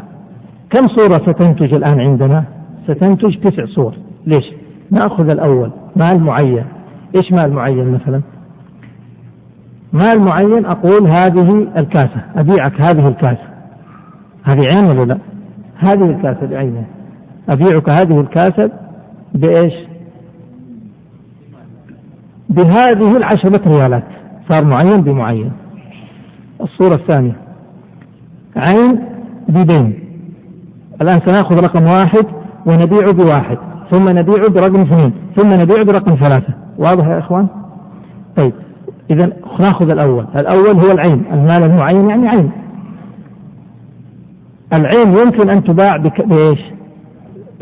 [0.69, 2.43] كم صورة ستنتج الآن عندنا؟
[2.87, 3.93] ستنتج تسع صور.
[4.25, 4.45] ليش؟
[4.91, 5.71] نأخذ الأول.
[5.95, 6.65] مال معين.
[7.15, 8.21] إيش مال معين مثلا؟
[9.93, 12.21] مال معين أقول هذه الكاسة.
[12.35, 13.47] أبيعك هذه الكاسة.
[14.43, 15.17] هذه عين ولا لا؟
[15.77, 16.85] هذه الكاسة بعينها.
[17.49, 18.71] أبيعك هذه الكاسة
[19.33, 19.73] بإيش؟
[22.49, 24.03] بهذه العشرة ريالات.
[24.49, 25.51] صار معين بمعين.
[26.61, 27.35] الصورة الثانية.
[28.55, 29.05] عين
[29.49, 29.99] بدين
[31.01, 32.25] الآن سنأخذ رقم واحد
[32.65, 33.57] ونبيع بواحد
[33.91, 36.53] ثم نبيع برقم اثنين ثم نبيع برقم ثلاثة.
[36.77, 37.47] واضح يا إخوان؟
[38.37, 38.53] طيب
[39.11, 40.25] إذا نأخذ الأول.
[40.35, 41.23] الأول هو العين.
[41.33, 42.51] المال المعين يعني عين.
[44.73, 46.74] العين يمكن أن تباع بإيش؟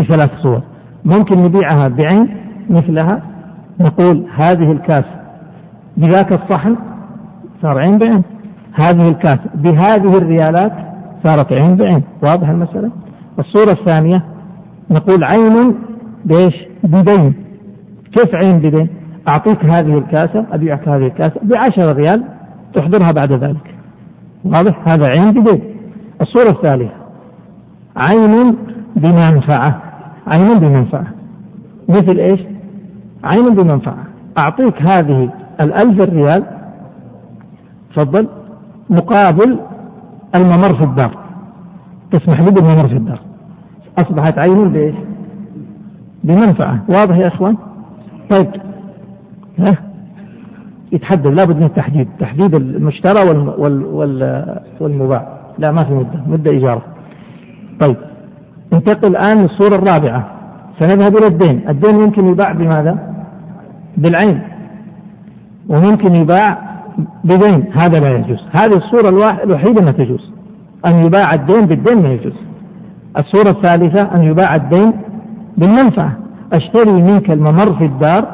[0.03, 0.61] بثلاث صور.
[1.05, 2.37] ممكن نبيعها بعين
[2.69, 3.21] مثلها
[3.79, 5.03] نقول هذه الكاس
[5.97, 6.75] بذاك الصحن
[7.61, 8.23] صار عين بعين
[8.73, 10.73] هذه الكاس بهذه الريالات
[11.23, 12.03] صارت عين بعين.
[12.23, 12.91] واضح المسألة؟
[13.39, 14.23] الصورة الثانية
[14.91, 15.75] نقول عين
[16.25, 17.33] بإيش؟ بدين.
[18.11, 18.87] كيف عين بدين؟
[19.27, 22.23] أعطيك هذه الكاسة أبيعك هذه الكاسة بعشرة ريال
[22.73, 23.75] تحضرها بعد ذلك.
[24.45, 25.61] واضح؟ هذا عين بدين.
[26.21, 26.91] الصورة الثالثة
[27.95, 28.55] عين
[28.95, 29.81] بمنفعة
[30.27, 31.07] عين بمنفعة.
[31.89, 32.39] مثل إيش؟
[33.23, 34.03] عين بمنفعة.
[34.37, 35.29] أعطيك هذه
[35.61, 36.43] الألف ريال
[37.89, 38.27] تفضل
[38.89, 39.59] مقابل
[40.35, 41.17] الممر في الدار.
[42.11, 43.19] تسمح لي بالممر في الدار.
[43.97, 44.95] أصبحت عين بإيش؟
[46.23, 46.83] بمنفعة.
[46.89, 47.57] واضح يا إخوان؟
[48.29, 48.47] طيب.
[49.59, 49.77] ها؟
[50.91, 52.07] يتحدد لابد من التحديد.
[52.19, 55.27] تحديد المشترى وال وال وال والمباع.
[55.57, 56.19] لا ما في مدة.
[56.27, 56.81] مدة إيجارة.
[57.79, 57.95] طيب.
[58.73, 60.27] انتقل الآن للصورة الرابعة.
[60.79, 61.69] سنذهب إلى الدين.
[61.69, 63.13] الدين يمكن يباع بماذا؟
[63.97, 64.41] بالعين.
[65.69, 66.57] وممكن يباع
[67.23, 68.39] بدين هذا لا يجوز.
[68.51, 69.09] هذه الصورة
[69.43, 70.31] الوحيدة ما تجوز.
[70.85, 72.33] أن يباع الدين بالدين ما يجوز.
[73.17, 74.93] الصورة الثالثة أن يباع الدين
[75.57, 76.11] بالمنفعة.
[76.53, 78.27] أشتري منك الممر في الدار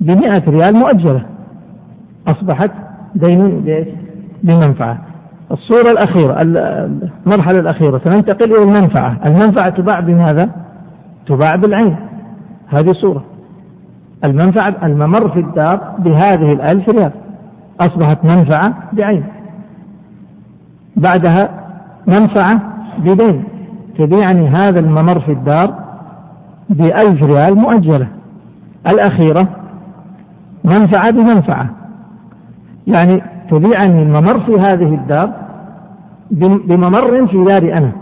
[0.00, 1.22] بمئة ريال مؤجلة.
[2.28, 2.70] أصبحت
[3.14, 3.64] دين
[4.42, 4.98] بمنفعة.
[5.52, 6.42] الصورة الأخيرة
[7.26, 8.00] المرحلة الأخيرة.
[8.04, 9.16] سننتقل إلى المنفعة.
[9.26, 10.50] المنفعة تباع بماذا؟
[11.26, 11.96] تباع بالعين.
[12.68, 13.24] هذه صورة.
[14.24, 17.12] المنفعة الممر في الدار بهذه الألف ريال.
[17.80, 19.24] أصبحت منفعة بعين.
[20.96, 21.50] بعدها
[22.06, 22.60] منفعة
[22.98, 23.44] بدين.
[23.98, 25.74] تبيعني هذا الممر في الدار
[26.68, 28.08] بألف ريال مؤجلة.
[28.88, 29.48] الأخيرة
[30.64, 31.70] منفعة بمنفعة.
[32.86, 35.32] يعني تبيعني الممر في هذه الدار
[36.66, 37.92] بممر في داري أنا.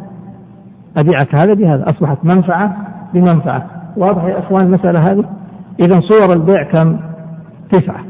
[0.96, 1.84] أبيعك هذا بهذا.
[1.90, 2.76] أصبحت منفعة
[3.14, 3.66] بمنفعة.
[3.96, 5.24] واضح يا إخوان المسألة هذه؟
[5.80, 6.98] إذا صور البيع كم؟
[7.70, 8.00] تسعة.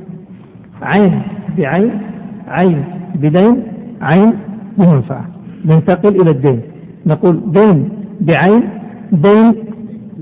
[0.82, 1.22] عين
[1.58, 2.00] بعين
[2.48, 3.62] عين بدين
[4.02, 4.32] عين
[4.78, 5.24] بمنفعة.
[5.64, 6.62] ننتقل إلى الدين.
[7.06, 7.88] نقول دين
[8.20, 8.68] بعين
[9.12, 9.54] دين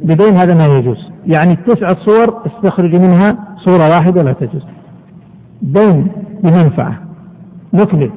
[0.04, 1.10] بدين هذا ما يجوز.
[1.26, 4.66] يعني التسع صور استخرج منها صورة واحدة لا تجوز.
[5.62, 6.08] دين
[6.42, 7.05] بمنفعة.
[7.74, 8.10] نكمل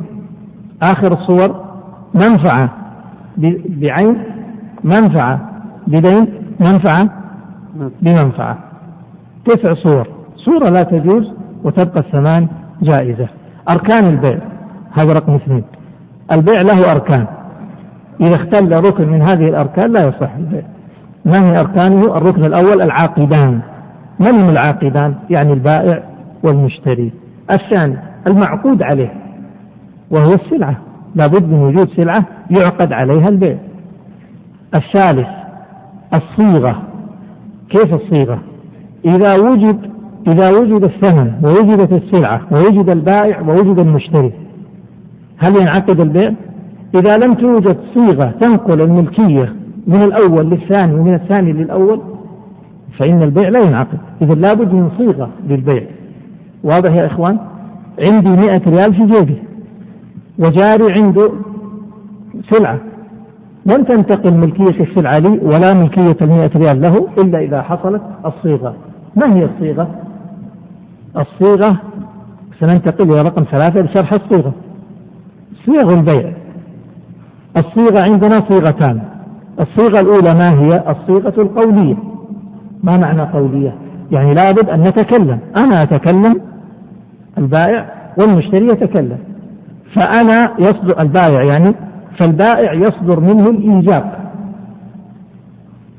[0.82, 1.66] آخر الصور
[2.14, 2.70] منفعة.
[3.68, 4.18] بعين
[4.84, 5.40] منفعة.
[5.88, 6.28] بدين
[6.60, 7.10] منفعة.
[8.02, 8.58] بمنفعة.
[9.46, 10.08] تسع صور.
[10.36, 11.34] صورة لا تجوز
[11.64, 12.48] وتبقى الثمان
[12.82, 13.28] جائزة.
[13.70, 14.40] أركان البيع.
[14.92, 15.64] هذا رقم اثنين.
[16.32, 17.28] البيع له أركان.
[18.22, 20.64] إذا اختل ركن من هذه الأركان لا يصح البيع.
[21.26, 23.60] ما هي أركانه؟ الركن الأول العاقدان.
[24.20, 26.04] من هم العاقدان؟ يعني البائع
[26.44, 27.12] والمشتري.
[27.52, 29.14] الثاني المعقود عليه.
[30.12, 30.78] وهو السلعة.
[31.16, 33.58] لابد من وجود سلعة يعقد عليها البيع.
[34.76, 35.28] الثالث
[36.14, 36.82] الصيغة.
[37.70, 38.40] كيف الصيغة؟
[39.06, 39.80] إذا وجد
[40.28, 44.32] إذا وجد الثمن ووجدت السلعة ووجد البائع ووجد المشتري
[45.38, 46.34] هل ينعقد البيع؟
[46.96, 49.54] إذا لم توجد صيغة تنقل الملكية
[49.88, 52.02] من الأول للثاني ومن الثاني للأول
[52.98, 54.00] فإن البيع لا ينعقد.
[54.22, 55.84] إذا لابد من صيغة للبيع.
[56.64, 57.38] واضح يا إخوان؟
[58.08, 59.38] عندي مئة ريال في جيبي.
[60.40, 61.32] وجاري عنده
[62.50, 62.80] سلعة.
[63.66, 68.76] لن تنتقل ملكية السلعة لي ولا ملكية المئة ريال له إلا إذا حصلت الصيغة.
[69.16, 69.88] ما هي الصيغة؟
[71.18, 71.78] الصيغة
[72.60, 74.54] سننتقل إلى رقم ثلاثة لشرح الصيغة.
[75.66, 76.34] صيغ البيع.
[77.58, 79.02] الصيغة عندنا صيغتان.
[79.60, 81.96] الصيغة الأولى ما هي؟ الصيغة القولية.
[82.84, 83.76] ما معنى قولية؟
[84.12, 85.40] يعني لابد أن نتكلم.
[85.58, 86.42] أنا أتكلم
[87.38, 89.18] البائع والمشتري يتكلم.
[89.96, 91.76] فأنا يصدر البائع يعني
[92.18, 94.20] فالبائع يصدر منه الإيجاب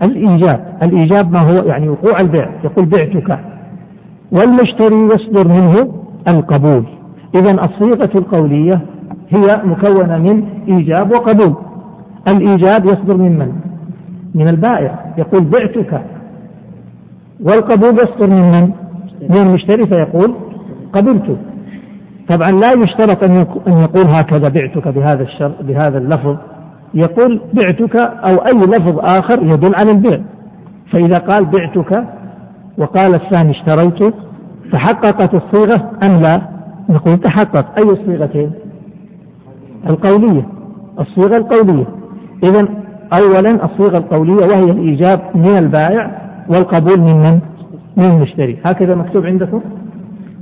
[0.02, 3.38] الإيجاب الإيجاب ما هو يعني وقوع البيع يقول بعتك.
[4.32, 5.94] والمشتري يصدر منه
[6.28, 6.84] القبول.
[7.34, 8.80] إذا الصيغة القولية
[9.30, 11.54] هي مكونة من إيجاب وقبول.
[12.28, 13.52] الإيجاب يصدر من من؟
[14.34, 15.14] من البائع.
[15.18, 16.02] يقول بعتك.
[17.44, 18.72] والقبول يصدر من من؟
[19.30, 20.34] من المشتري فيقول
[20.92, 21.38] قبلت.
[22.30, 26.36] طبعا لا يشترط أن يقول هكذا بعتك بهذا الشر بهذا اللفظ
[26.94, 30.20] يقول بعتك أو أي لفظ آخر يدل على البيع
[30.92, 32.04] فإذا قال بعتك
[32.78, 34.14] وقال الثاني اشتريت
[34.72, 36.42] تحققت الصيغة أم لا؟
[36.88, 38.50] نقول تحقق أي الصيغتين؟
[39.86, 40.46] القولية
[41.00, 41.86] الصيغة القولية
[42.44, 42.68] إذا
[43.12, 46.10] أولا الصيغة القولية وهي الإيجاب من البائع
[46.48, 47.40] والقبول من من؟
[47.96, 49.60] من المشتري هكذا مكتوب عندكم؟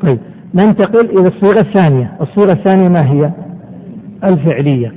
[0.01, 0.19] طيب
[0.55, 2.17] ننتقل إلى الصيغة الثانية.
[2.21, 3.31] الصيغة الثانية ما هي؟
[4.25, 4.95] الفعلية.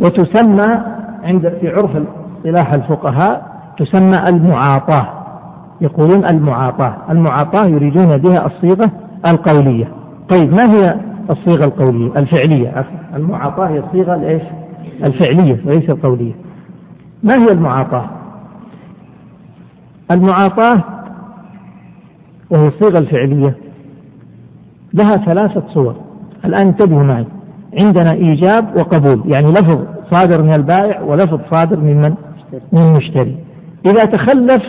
[0.00, 0.82] وتسمى
[1.22, 1.90] عند في عرف
[2.36, 5.08] اصطلاح الفقهاء تسمى المعاطاة.
[5.80, 6.96] يقولون المعاطاة.
[7.10, 8.90] المعاطاة يريدون بها الصيغة
[9.30, 9.88] القولية.
[10.30, 10.94] طيب ما هي
[11.30, 12.84] الصيغة القولية؟ الفعلية.
[13.14, 14.42] المعاطاة هي الصيغة الايش
[15.04, 16.32] الفعلية وليس القولية.
[17.22, 18.10] ما هي المعاطاة؟
[20.10, 20.84] المعاطاة
[22.50, 23.54] وهي الصيغة الفعلية.
[24.94, 25.94] لها ثلاثة صور
[26.44, 27.26] الآن انتبهوا معي
[27.80, 29.78] عندنا إيجاب وقبول يعني لفظ
[30.10, 32.14] صادر من البائع ولفظ صادر من من؟
[32.72, 33.36] من المشتري
[33.86, 34.62] إذا تخلف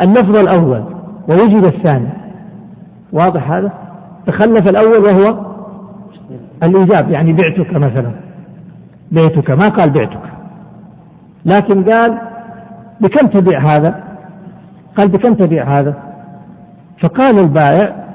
[0.00, 0.84] اللفظ الأول
[1.28, 2.08] ووجد الثاني
[3.12, 3.72] واضح هذا؟
[4.26, 5.46] تخلف الأول وهو
[6.62, 8.10] الإيجاب يعني بعتك مثلا
[9.12, 10.22] بيتك ما قال بعتك
[11.44, 12.18] لكن قال
[13.00, 14.04] بكم تبيع هذا؟
[14.96, 15.94] قال بكم تبيع هذا؟
[17.00, 18.07] فقال البائع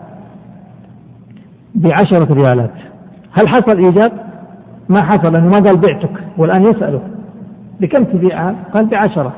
[1.75, 2.71] بعشرة ريالات
[3.31, 4.11] هل حصل إيجاب؟
[4.89, 7.01] ما حصل لأنه ما قال بعتك والآن يسأله
[7.81, 9.33] بكم تبيعها؟ قال بعشرة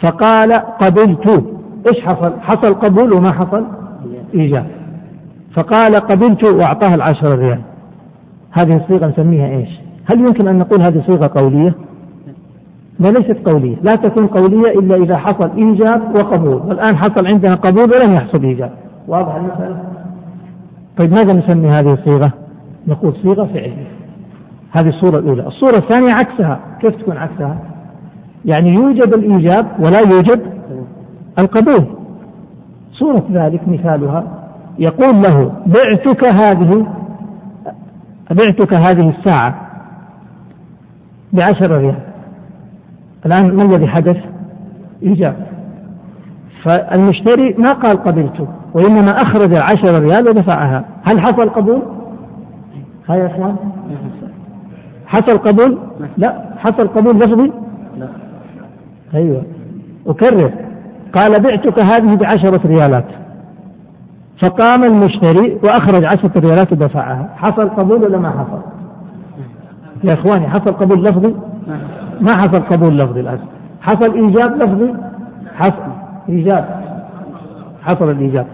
[0.00, 1.44] فقال قبلت
[1.92, 3.64] إيش حصل؟ حصل قبول وما حصل
[4.34, 4.66] إيجاب
[5.54, 7.60] فقال قبلت وأعطاه العشرة ريال
[8.52, 9.68] هذه الصيغة نسميها إيش؟
[10.04, 11.74] هل يمكن أن نقول هذه صيغة قولية؟
[13.00, 17.90] ما ليست قولية، لا تكون قولية إلا إذا حصل إيجاب وقبول، والآن حصل عندنا قبول
[17.90, 18.70] ولم يحصل إيجاب،
[19.08, 19.82] واضح المسألة؟
[20.98, 22.32] طيب ماذا نسمي هذه الصيغة؟
[22.86, 23.86] نقول صيغة فعلية.
[24.72, 27.58] هذه الصورة الأولى، الصورة الثانية عكسها، كيف تكون عكسها؟
[28.44, 30.40] يعني يوجد الإيجاب ولا يوجد
[31.38, 31.86] القبول
[32.92, 34.24] صورة ذلك مثالها
[34.78, 36.86] يقول له بعتك هذه
[38.30, 39.68] بعتك هذه الساعة
[41.32, 41.98] بعشر ريال
[43.26, 44.16] الآن ما الذي حدث؟
[45.02, 45.51] إيجاب
[46.64, 50.84] فالمشتري ما قال قبلت وإنما أخرج عشر ريال ودفعها.
[51.04, 51.82] هل حصل قبول؟
[53.08, 53.56] ها يا إخوان.
[55.06, 55.78] حصل قبول؟
[56.16, 56.42] لا.
[56.58, 57.52] حصل قبول لفظي؟
[57.98, 58.08] لا.
[59.14, 59.42] أيوة.
[60.06, 60.50] أكرر.
[61.14, 63.04] قال بعتك هذه بعشرة ريالات.
[64.42, 67.28] فقام المشتري وأخرج عشرة ريالات ودفعها.
[67.36, 68.62] حصل قبول ولا ما حصل؟
[70.04, 71.34] يا إخواني حصل قبول لفظي؟
[72.20, 73.38] ما حصل قبول لفظي الآن.
[73.80, 74.94] حصل إيجاب لفظي؟
[75.54, 76.01] حصل.
[76.28, 76.82] إيجاب
[77.82, 78.46] حصل الإيجاب.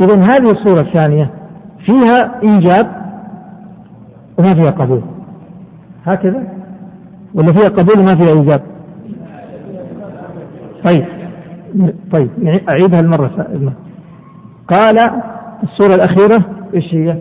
[0.00, 1.30] إذا هذه الصورة الثانية
[1.86, 2.86] فيها إيجاب
[4.38, 5.02] وما فيها قبول.
[6.04, 6.42] هكذا؟
[7.34, 8.60] ولا فيها قبول وما فيها إيجاب؟
[10.84, 11.04] طيب
[12.12, 12.30] طيب
[12.68, 13.30] أعيدها المرة
[14.68, 14.98] قال
[15.62, 17.16] الصورة الأخيرة إيش هي؟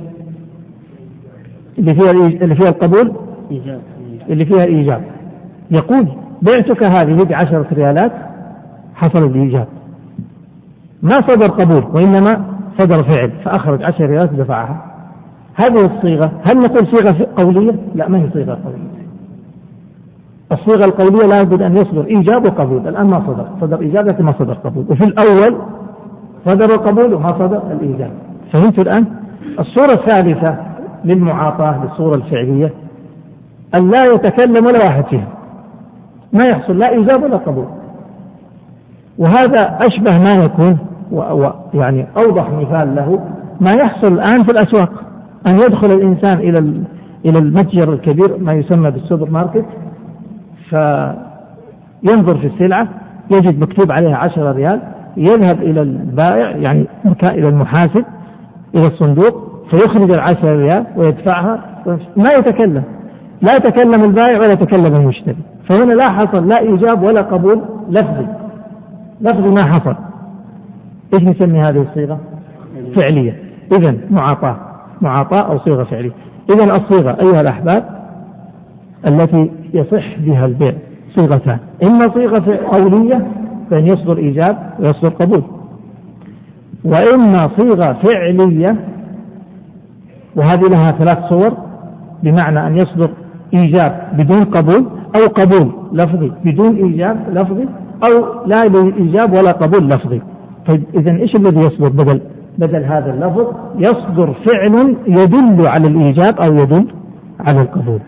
[1.77, 3.13] اللي فيها اللي فيها القبول؟
[3.51, 3.81] إيجاب
[4.29, 5.01] اللي فيها الإيجاب
[5.71, 6.07] يقول
[6.41, 8.11] بعتك هذه بعشرة ريالات
[8.95, 9.67] حصل الإيجاب
[11.03, 12.45] ما صدر قبول وإنما
[12.79, 14.85] صدر فعل فأخرج عشر ريالات ودفعها.
[15.55, 18.95] هذه الصيغة هل نقول صيغة قولية؟ لا ما هي صيغة قولية.
[20.51, 22.87] الصيغة القولية لابد أن يصدر إيجاب وقبول.
[22.87, 23.47] الآن ما صدر.
[23.61, 24.85] صدر إيجاب لكن ما صدر قبول.
[24.89, 25.61] وفي الأول
[26.45, 28.11] صدر القبول وما صدر الإيجاب
[28.53, 29.05] فهمت الآن؟
[29.59, 30.57] الصورة الثالثة
[31.05, 32.73] للمعاطاة للصورة الفعلية
[33.75, 35.27] أن لا يتكلم ولا واحد فيها.
[36.33, 37.65] ما يحصل لا إيجاب ولا قبول.
[39.17, 40.77] وهذا أشبه ما يكون
[41.11, 43.19] ويعني أوضح مثال له
[43.61, 44.91] ما يحصل الآن في الأسواق.
[45.47, 46.59] أن يدخل الإنسان إلى
[47.25, 49.65] إلى المتجر الكبير ما يسمى بالسوبر ماركت
[50.69, 52.87] فينظر في السلعة
[53.31, 54.81] يجد مكتوب عليها عشرة ريال
[55.17, 56.87] يذهب إلى البائع يعني
[57.23, 58.05] إلى المحاسب
[58.75, 61.59] إلى الصندوق فيخرج العشرة ريال ويدفعها
[62.17, 62.83] ما يتكلم.
[63.41, 65.37] لا يتكلم البائع ولا يتكلم المشتري.
[65.69, 68.27] فهنا لا حصل لا إيجاب ولا قبول لفظي.
[69.21, 69.95] لفظي ما حصل.
[71.13, 72.19] إيش نسمي هذه الصيغة؟
[72.95, 73.39] فعلية.
[73.77, 74.57] إذا معاطاة.
[75.01, 76.11] معاطاة أو صيغة فعلية.
[76.49, 77.83] إذا الصيغة أيها الأحباب
[79.07, 80.73] التي يصح بها البيع
[81.15, 81.57] صيغتان.
[81.87, 83.27] إما صيغة قولية
[83.71, 85.43] فإن يصدر إيجاب ويصدر قبول.
[86.83, 88.75] وإما صيغة فعلية
[90.35, 91.57] وهذه لها ثلاث صور
[92.23, 93.09] بمعنى أن يصدر
[93.53, 96.31] إيجاب بدون قبول أو قبول لفظي.
[96.45, 97.67] بدون إيجاب لفظي
[98.03, 98.63] أو لا
[98.97, 100.21] إيجاب ولا قبول لفظي.
[100.67, 102.21] طيب إذا إيش الذي يصدر؟ بدل
[102.57, 106.87] بدل هذا اللفظ يصدر فعل يدل على الإيجاب أو يدل
[107.39, 107.99] على القبول.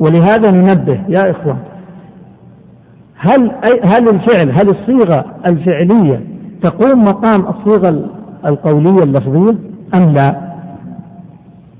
[0.00, 1.58] ولهذا ننبه يا إخوان
[3.18, 3.52] هل
[3.84, 6.20] هل الفعل هل الصيغة الفعلية
[6.62, 8.10] تقوم مقام الصيغة
[8.46, 9.54] القولية اللفظية؟
[9.94, 10.48] أم لا؟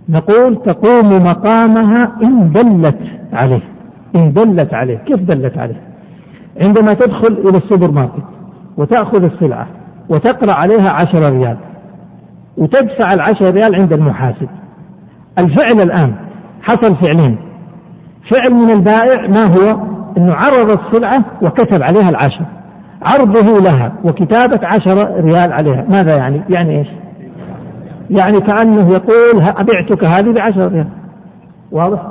[0.08, 2.98] نقول تقوم مقامها إن دلت
[3.32, 3.62] عليه.
[4.16, 4.96] إن دلت عليه.
[4.96, 5.80] كيف دلت عليه؟
[6.66, 8.25] عندما تدخل إلى السوبر ماركت
[8.77, 9.66] وتأخذ السلعة
[10.09, 11.57] وتقرأ عليها عشر ريال
[12.57, 14.49] وتدفع العشر ريال عند المحاسب.
[15.38, 16.14] الفعل الآن
[16.62, 17.38] حصل فعلين.
[18.31, 22.44] فعل من البائع ما هو؟ أنه عرض السلعة وكتب عليها العشر.
[23.03, 25.85] عرضه لها وكتابة عشر ريال عليها.
[25.90, 26.88] ماذا يعني؟ يعني إيش؟
[28.11, 30.88] يعني كأنه يقول أبعتك هذه بعشر ريال.
[31.73, 32.03] واضح؟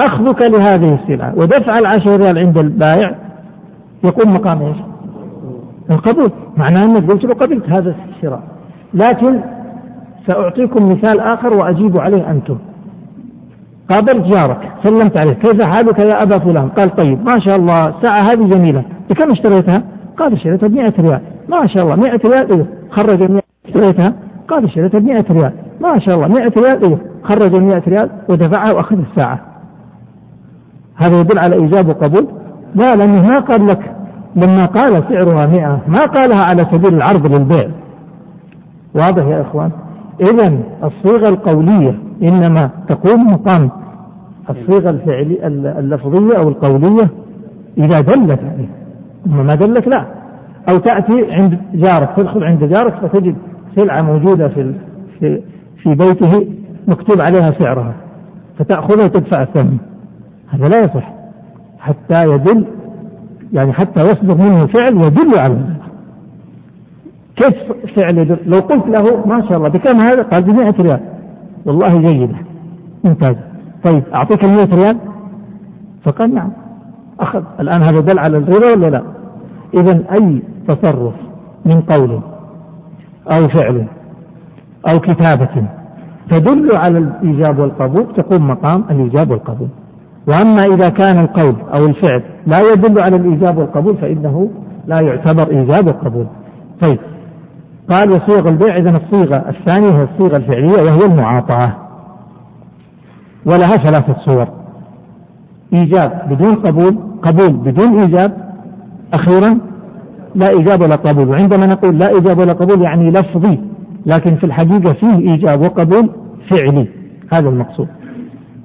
[0.00, 3.25] أخذك لهذه السلعة ودفع العشر ريال عند البائع
[4.04, 4.76] يقوم مقام إيش؟
[5.90, 6.30] القبول.
[6.56, 8.42] معناه أنك قلت له قبلت هذا الشراء.
[8.94, 9.40] لكن
[10.26, 12.58] سأعطيكم مثال آخر وأجيب عليه أنتم.
[13.90, 18.32] قابلت جارك سلمت عليه كيف حالك يا أبا فلان؟ قال طيب ما شاء الله الساعة
[18.32, 18.84] هذه جميلة.
[19.10, 19.82] بكم اشتريتها؟
[20.18, 21.20] قال اشتريتها ب 100 ريال.
[21.48, 22.66] ما شاء الله 100 ريال إيه.
[22.90, 24.14] خرج 100 اشتريتها؟
[24.48, 25.52] قال اشتريتها ب 100 ريال.
[25.80, 26.98] ما شاء الله 100 ريال إيه.
[27.22, 29.40] خرج 100 ريال ودفعها وأخذ الساعة.
[30.96, 32.26] هذا يدل على إيجاب وقبول
[32.76, 33.92] لا لأنه ما قال لك
[34.36, 37.68] لما قال سعرها 100 ما قالها على سبيل العرض للبيع.
[38.94, 39.70] واضح يا إخوان؟
[40.20, 43.70] إذا الصيغة القولية إنما تقوم مقام
[44.50, 45.46] الصيغة الفعلية
[45.78, 47.08] اللفظية أو القولية
[47.78, 48.68] إذا دلت عليه.
[49.26, 50.06] أما ما دلت لا.
[50.68, 53.36] أو تأتي عند جارك تدخل عند جارك فتجد
[53.76, 54.74] سلعة موجودة في
[55.20, 55.40] في
[55.82, 56.46] في بيته
[56.88, 57.94] مكتوب عليها سعرها
[58.58, 59.78] فتأخذها وتدفع الثمن.
[60.50, 61.15] هذا لا يصح.
[61.78, 62.64] حتى يدل
[63.52, 65.58] يعني حتى يصدر منه فعل يدل على
[67.36, 67.54] كيف
[67.96, 71.00] فعل يدل؟ لو قلت له ما شاء الله بكم هذا قال ب 100 ريال.
[71.66, 72.36] والله جيدة
[73.04, 73.40] ممتازة
[73.84, 74.98] طيب أعطيك ال 100 ريال؟
[76.04, 76.50] فقال نعم.
[77.20, 77.42] أخذ.
[77.60, 79.02] الآن هذا دل على الربا ولا لا؟
[79.74, 81.14] إذا أي تصرف
[81.64, 82.20] من قول
[83.36, 83.86] أو فعل
[84.88, 85.66] أو كتابة
[86.30, 89.68] تدل على الإيجاب والقبول تقوم مقام الإيجاب والقبول.
[90.26, 94.50] وأما إذا كان القول أو الفعل لا يدل على الإيجاب والقبول فإنه
[94.86, 96.26] لا يعتبر إيجاب وقبول
[96.80, 96.98] طيب.
[97.90, 101.72] قال وصيغ البيع إذا الصيغة الثانية هي الصيغة الفعلية وهي المعاطاة
[103.46, 104.48] ولها ثلاثة صور.
[105.72, 108.32] إيجاب بدون قبول قبول بدون إيجاب.
[109.14, 109.58] أخيرا
[110.34, 111.28] لا إيجاب ولا قبول.
[111.28, 113.58] وعندما نقول لا إيجاب ولا قبول يعني لفظي
[114.06, 116.10] لكن في الحقيقة فيه إيجاب وقبول
[116.50, 116.88] فعلي.
[117.32, 117.88] هذا المقصود.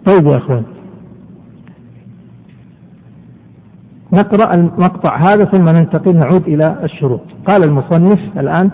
[0.05, 0.63] طيب يا أخوان.
[4.13, 7.21] نقرأ المقطع هذا ثم ننتقل نعود إلى الشروط.
[7.45, 8.69] قال المصنف الآن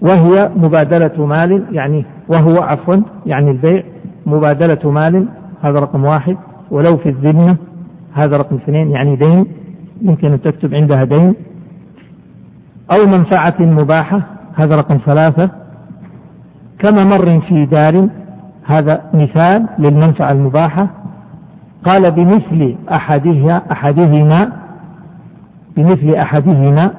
[0.00, 3.82] وهي مبادلة مال يعني وهو عفوا يعني البيع
[4.26, 5.28] مبادلة مال
[5.62, 6.36] هذا رقم واحد.
[6.70, 7.56] ولو في الذمة
[8.14, 9.46] هذا رقم اثنين يعني دين
[10.02, 11.34] يمكن أن تكتب عندها دين.
[12.98, 14.22] أو منفعة مباحة
[14.54, 15.50] هذا رقم ثلاثة.
[16.78, 18.08] كممر في دار
[18.64, 20.88] هذا مثال للمنفعة المباحة.
[21.86, 24.52] قال بمثل أحدها أحدهما
[25.76, 26.90] بمثل أحدهما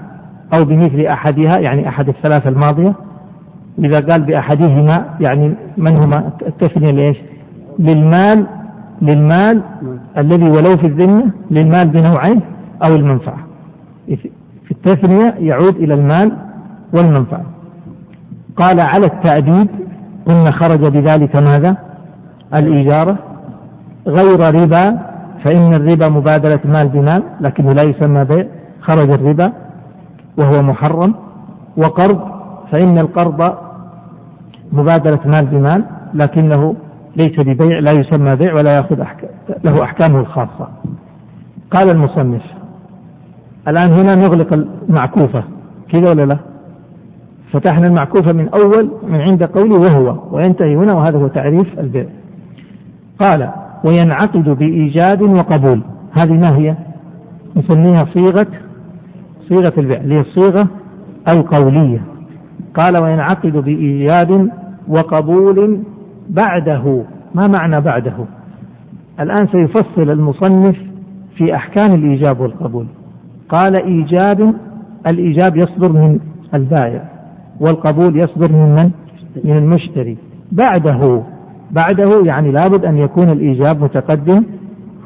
[0.53, 2.93] أو بمثل أحدها يعني أحد الثلاثة الماضية.
[3.79, 7.17] إذا قال بأحدهما يعني من هما؟ التثنية لإيش؟
[7.79, 8.47] للمال
[9.01, 9.61] للمال
[10.17, 12.41] الذي ولو في الذمة للمال بنوعين
[12.83, 13.37] أو المنفعة.
[14.65, 16.31] في التثنية يعود إلى المال
[16.93, 17.45] والمنفعة.
[18.55, 19.67] قال على التأديب
[20.25, 21.77] قلنا خرج بذلك ماذا؟
[22.53, 23.17] الإيجارة.
[24.07, 24.99] غير ربا
[25.43, 28.45] فإن الربا مبادلة مال بمال لكنه لا يسمى بيع
[28.81, 29.53] خرج الربا
[30.37, 31.15] وهو محرم.
[31.77, 32.19] وقرض
[32.71, 33.57] فإن القرض
[34.71, 35.83] مبادلة مال بمال
[36.13, 36.75] لكنه
[37.15, 39.03] ليس ببيع لا يسمى بيع ولا يأخذ
[39.63, 40.67] له أحكامه الخاصة.
[41.71, 42.41] قال المصنف
[43.67, 45.43] الآن هنا نغلق المعكوفة.
[45.89, 46.37] كذا ولا لا؟
[47.51, 52.05] فتحنا المعكوفة من أول من عند قولي وهو وينتهي هنا وهذا هو تعريف البيع.
[53.19, 53.49] قال
[53.85, 55.81] وينعقد بإيجاد وقبول.
[56.11, 56.75] هذه ما هي؟
[57.55, 58.47] نسميها صيغة
[59.49, 60.67] صيغة البيع هي الصيغة
[61.29, 62.01] القولية.
[62.73, 64.49] قال وينعقد بإيجاد
[64.87, 65.79] وقبول
[66.29, 67.03] بعده.
[67.35, 68.25] ما معنى بعده؟
[69.19, 70.75] الآن سيفصل المصنف
[71.35, 72.85] في أحكام الإيجاب والقبول.
[73.49, 74.53] قال إيجاب
[75.07, 76.19] الإيجاب يصدر من
[76.53, 77.09] البائع
[77.59, 78.91] والقبول يصدر من من؟
[79.43, 80.17] من المشتري.
[80.51, 81.23] بعده.
[81.71, 84.43] بعده يعني لابد أن يكون الإيجاب متقدم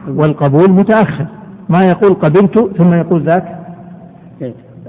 [0.07, 1.25] والقبول متأخر.
[1.69, 3.59] ما يقول قبلت ثم يقول ذاك؟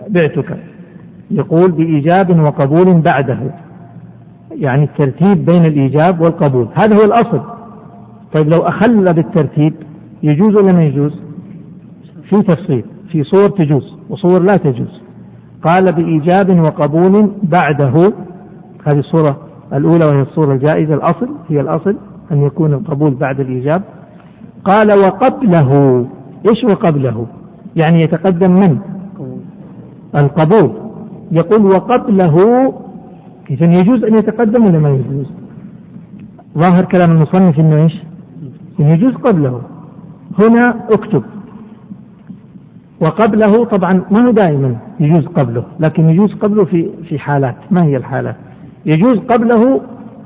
[0.08, 0.56] بعتك
[1.30, 3.38] يقول بإيجاب وقبول بعده.
[4.50, 6.68] يعني الترتيب بين الإيجاب والقبول.
[6.74, 7.40] هذا هو الأصل.
[8.32, 9.74] طيب لو أخل بالترتيب
[10.22, 11.20] يجوز ولا ما يجوز؟
[12.28, 12.84] في تفصيل.
[13.08, 15.02] في صور تجوز وصور لا تجوز.
[15.62, 18.12] قال بإيجاب وقبول بعده.
[18.86, 19.36] هذه الصورة
[19.72, 21.96] الأولى وهي الصورة الجائزة الأصل هي الأصل
[22.32, 23.82] أن يكون القبول بعد الإيجاب.
[24.64, 26.06] قال وقبله
[26.48, 27.26] إيش وقبله
[27.76, 28.78] يعني يتقدم من؟
[30.16, 30.72] القبول.
[31.32, 32.36] يقول وقبله
[33.50, 35.26] إذا يجوز أن يتقدم ولا ما يجوز؟
[36.58, 38.02] ظاهر كلام المصنف أنه إيش؟
[38.80, 39.60] إنه يجوز قبله.
[40.38, 41.22] هنا اكتب.
[43.00, 47.56] وقبله طبعا ما هو دائما يجوز قبله لكن يجوز قبله في في حالات.
[47.70, 48.36] ما هي الحالات؟
[48.86, 49.80] يجوز قبله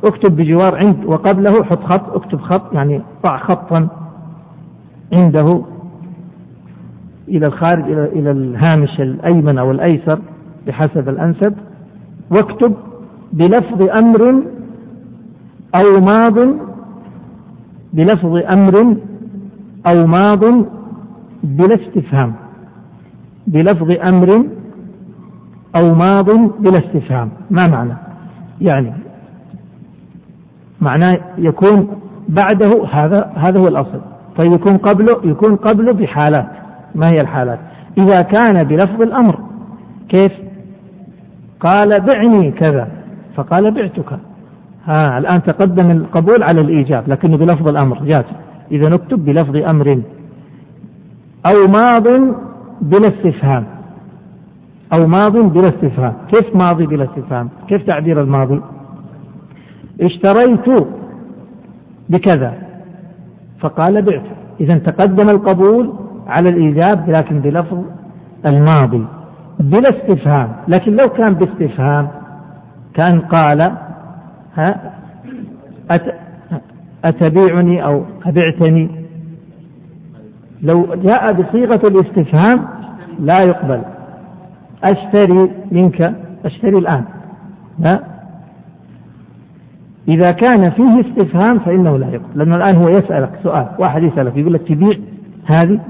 [0.04, 3.88] اكتب بجوار عند وقبله حط خط اكتب خط يعني ضع خطا
[5.12, 5.62] عنده
[7.28, 10.18] إلى الخارج إلى إلى الهامش الأيمن أو الأيسر
[10.66, 11.54] بحسب الأنسب
[12.30, 12.74] واكتب
[13.32, 14.42] بلفظ أمر
[15.74, 16.38] أو ماض
[17.92, 18.96] بلفظ أمر
[19.86, 20.44] أو ماض
[21.44, 22.32] بلا استفهام
[23.46, 24.44] بلفظ أمر
[25.76, 26.30] أو ماض
[26.60, 28.05] بلا استفهام ما معنى؟
[28.60, 28.92] يعني
[30.80, 34.00] معناه يكون بعده هذا هذا هو الأصل.
[34.36, 36.46] طيب يكون قبله يكون قبله بحالات.
[36.94, 37.58] ما هي الحالات؟
[37.98, 39.38] إذا كان بلفظ الأمر
[40.08, 40.32] كيف؟
[41.60, 42.88] قال بعني كذا
[43.34, 44.18] فقال بعتك.
[44.84, 48.02] ها الآن تقدم القبول على الإيجاب لكنه بلفظ الأمر.
[48.04, 48.24] جاز.
[48.72, 50.02] إذا نكتب بلفظ أمر
[51.46, 52.08] أو ماض
[52.80, 53.75] بلا استفهام.
[54.92, 56.14] أو ماض بلا استفهام.
[56.28, 58.60] كيف ماضي بلا استفهام؟ كيف تعبير الماضي؟
[60.00, 60.86] اشتريت
[62.08, 62.54] بكذا
[63.60, 64.22] فقال بعت.
[64.60, 65.92] إذا تقدم القبول
[66.26, 67.78] على الإيجاب لكن بلفظ
[68.46, 69.04] الماضي.
[69.60, 70.52] بلا استفهام.
[70.68, 72.08] لكن لو كان باستفهام
[72.94, 73.72] كان قال
[74.54, 74.92] ها
[75.90, 76.14] أت
[77.04, 78.90] أتبيعني أو أبعتني.
[80.62, 82.66] لو جاء بصيغة الاستفهام
[83.20, 83.82] لا يقبل.
[84.84, 86.14] أشتري منك
[86.44, 87.04] أشتري الآن.
[87.78, 88.00] لا
[90.08, 92.38] إذا كان فيه استفهام فإنه لا يقبل.
[92.38, 94.98] لأنه الآن هو يسألك سؤال واحد يسألك يقول لك تبيع
[95.46, 95.80] هذه؟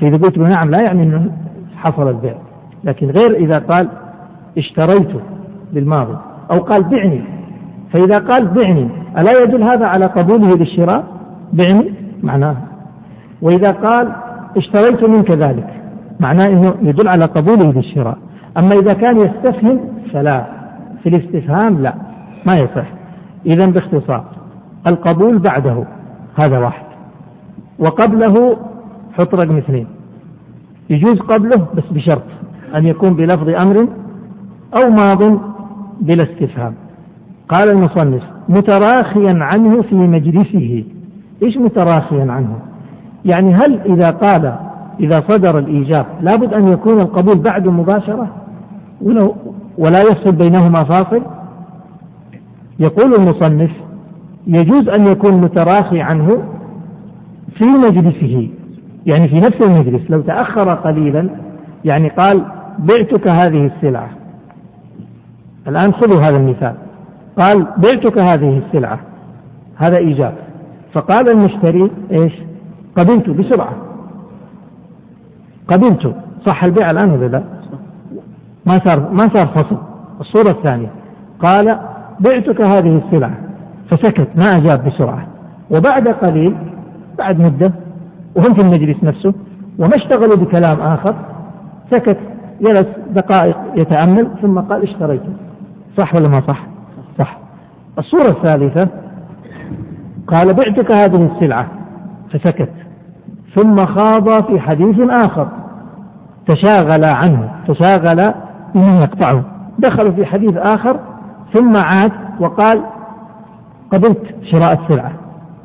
[0.00, 1.30] فإذا قلت له نعم لا يعني أنه
[1.76, 2.34] حصل البيع.
[2.84, 3.88] لكن غير إذا قال
[4.58, 5.08] اشتريت
[5.72, 6.16] بالماضي
[6.50, 7.22] أو قال بعني.
[7.92, 11.04] فإذا قال بعني ألا يدل هذا على قبوله للشراء؟
[11.52, 12.56] بعني؟ معناه.
[13.42, 14.12] وإذا قال
[14.56, 15.68] اشتريت منك ذلك
[16.20, 18.18] معناه أنه يدل على قبوله للشراء.
[18.58, 19.80] أما إذا كان يستفهم
[20.12, 20.46] فلا.
[21.02, 21.94] في الاستفهام لا.
[22.46, 22.86] ما يصح.
[23.46, 24.24] إذا باختصار.
[24.86, 25.84] القبول بعده.
[26.36, 26.86] هذا واحد.
[27.78, 28.56] وقبله
[29.12, 29.86] حط رقم اثنين.
[30.90, 32.22] يجوز قبله بس بشرط
[32.74, 33.88] أن يكون بلفظ أمر
[34.76, 35.40] أو ماض
[36.00, 36.74] بلا استفهام.
[37.48, 40.84] قال المصنف متراخيا عنه في مجلسه.
[41.42, 42.58] إيش متراخيا عنه؟
[43.24, 44.54] يعني هل إذا قال
[45.00, 47.68] إذا صدر الإيجاب لابد أن يكون القبول بعد
[49.00, 49.36] مباشره
[49.78, 51.22] ولا يفصل بينهما فاصل.
[52.78, 53.70] يقول المصنف
[54.46, 56.42] يجوز أن يكون متراخي عنه
[57.58, 58.48] في مجلسه
[59.06, 61.30] يعني في نفس المجلس لو تأخر قليلا
[61.84, 62.44] يعني قال
[62.78, 64.10] بعتك هذه السلعة.
[65.68, 66.74] الآن خذوا هذا المثال.
[67.40, 69.00] قال بعتك هذه السلعة.
[69.76, 70.34] هذا إيجاب.
[70.92, 72.32] فقال المشتري إيش؟
[72.96, 73.76] قبلت بسرعة.
[75.68, 76.14] قبلت.
[76.46, 77.55] صح البيع الآن ولا لا؟
[78.66, 79.78] ما صار ما صار فصل.
[80.20, 80.88] الصورة الثانية.
[81.40, 81.78] قال
[82.20, 83.34] بعتك هذه السلعة.
[83.90, 85.26] فسكت ما أجاب بسرعة.
[85.70, 86.56] وبعد قليل
[87.18, 87.72] بعد مدة
[88.36, 89.34] وهم في المجلس نفسه
[89.78, 91.14] وما اشتغلوا بكلام آخر
[91.90, 92.18] سكت
[92.60, 95.32] جلس دقائق يتأمل ثم قال اشتريته
[95.96, 96.66] صح ولا ما صح؟
[97.18, 97.38] صح.
[97.98, 98.88] الصورة الثالثة
[100.26, 101.66] قال بعتك هذه السلعة.
[102.30, 102.72] فسكت.
[103.54, 105.48] ثم خاض في حديث آخر.
[106.46, 107.50] تشاغل عنه.
[107.68, 108.34] تشاغل
[108.76, 109.44] بمن يقطعه.
[109.78, 111.00] دخلوا في حديث آخر
[111.52, 112.82] ثم عاد وقال
[113.92, 115.12] قبلت شراء السلعة.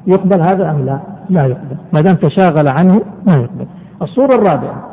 [0.08, 1.00] يقبل هذا أم لا؟
[1.30, 1.76] لا يقبل.
[1.94, 3.66] ما دام تشاغل عنه ما يقبل.
[4.02, 4.84] الصورة الرابعة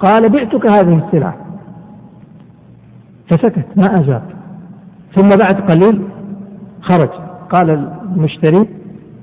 [0.00, 1.34] قال بعتك هذه السلعة.
[3.30, 4.22] فسكت ما أجاب.
[5.14, 6.02] ثم بعد قليل
[6.80, 7.10] خرج.
[7.50, 7.70] قال
[8.14, 8.68] المشتري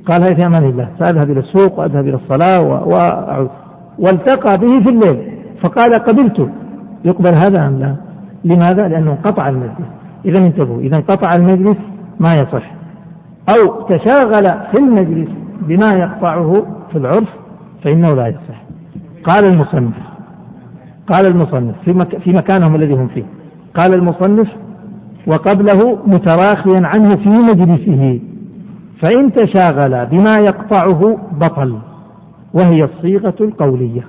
[0.06, 0.88] قال هي في أمان الله.
[1.00, 3.50] سأذهب إلى السوق وأذهب إلى الصلاة وأعود.
[4.00, 5.32] والتقى به في الليل
[5.64, 6.50] فقال قبلت.
[7.06, 7.96] يقبل هذا أم لا؟
[8.44, 9.88] لماذا؟ لأنه انقطع المجلس.
[10.26, 11.78] إذا انتبهوا إذا انقطع المجلس
[12.20, 12.72] ما يصح.
[13.50, 15.30] أو تشاغل في المجلس
[15.62, 17.30] بما يقطعه في العرف
[17.84, 18.62] فإنه لا يصح.
[19.24, 19.94] قال المصنف
[21.08, 23.24] قال المصنف في, مك في مكانهم الذي هم فيه.
[23.76, 24.48] قال المصنف
[25.28, 28.20] وقبله متراخيا عنه في مجلسه
[29.02, 31.78] فإن تشاغل بما يقطعه بطل
[32.54, 34.02] وهي الصيغة القولية.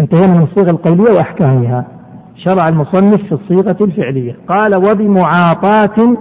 [0.00, 1.86] انتهينا من الصيغة القولية وأحكامها.
[2.36, 4.36] شرع المصنف في الصيغة الفعلية.
[4.48, 6.16] قال وبمعاطاة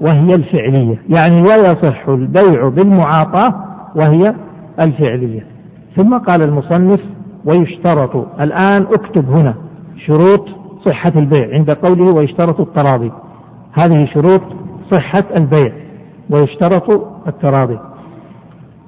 [0.00, 1.02] وهي الفعلية.
[1.08, 4.34] يعني ويصح البيع بالمعاطاة وهي
[4.80, 5.46] الفعلية.
[5.96, 7.00] ثم قال المصنف
[7.44, 8.16] ويشترط.
[8.40, 9.54] الآن اكتب هنا
[10.06, 10.48] شروط
[10.84, 13.12] صحة البيع عند قوله ويشترط التراضي.
[13.72, 14.42] هذه شروط
[14.90, 15.72] صحة البيع.
[16.30, 16.90] ويشترط
[17.26, 17.78] التراضي.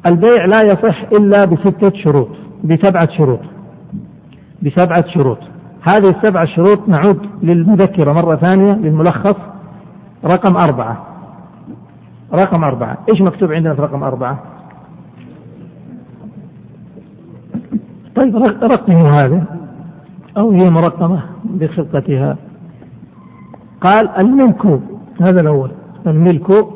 [0.06, 2.28] البيع لا يصح إلا بستة شروط
[2.64, 3.40] بسبعة شروط.
[4.62, 5.38] بسبعة شروط.
[5.84, 9.36] هذه السبعة شروط نعود للمذكرة مرة ثانية للملخص.
[10.24, 11.06] رقم أربعة.
[12.34, 12.98] رقم أربعة.
[13.08, 14.38] إيش مكتوب عندنا في رقم أربعة؟
[18.16, 19.44] طيب رقموا هذا.
[20.36, 22.36] أو هي مرقمة بخلقتها
[23.80, 24.80] قال الملك.
[25.20, 25.70] هذا الأول.
[26.06, 26.66] الملك.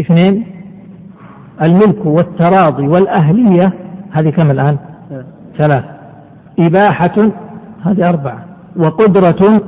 [0.00, 0.46] اثنين.
[1.62, 3.72] الملك والتراضي والأهلية.
[4.10, 4.76] هذه كم الآن؟
[5.58, 5.84] ثلاث
[6.58, 7.30] إباحة
[7.84, 8.44] هذه أربعة.
[8.76, 9.62] وقدرة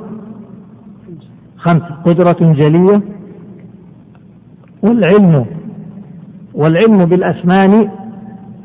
[1.57, 1.95] خمسة.
[2.05, 3.01] قدرة جلية
[4.83, 5.47] والعلم.
[6.55, 7.91] والعلم بالأثمان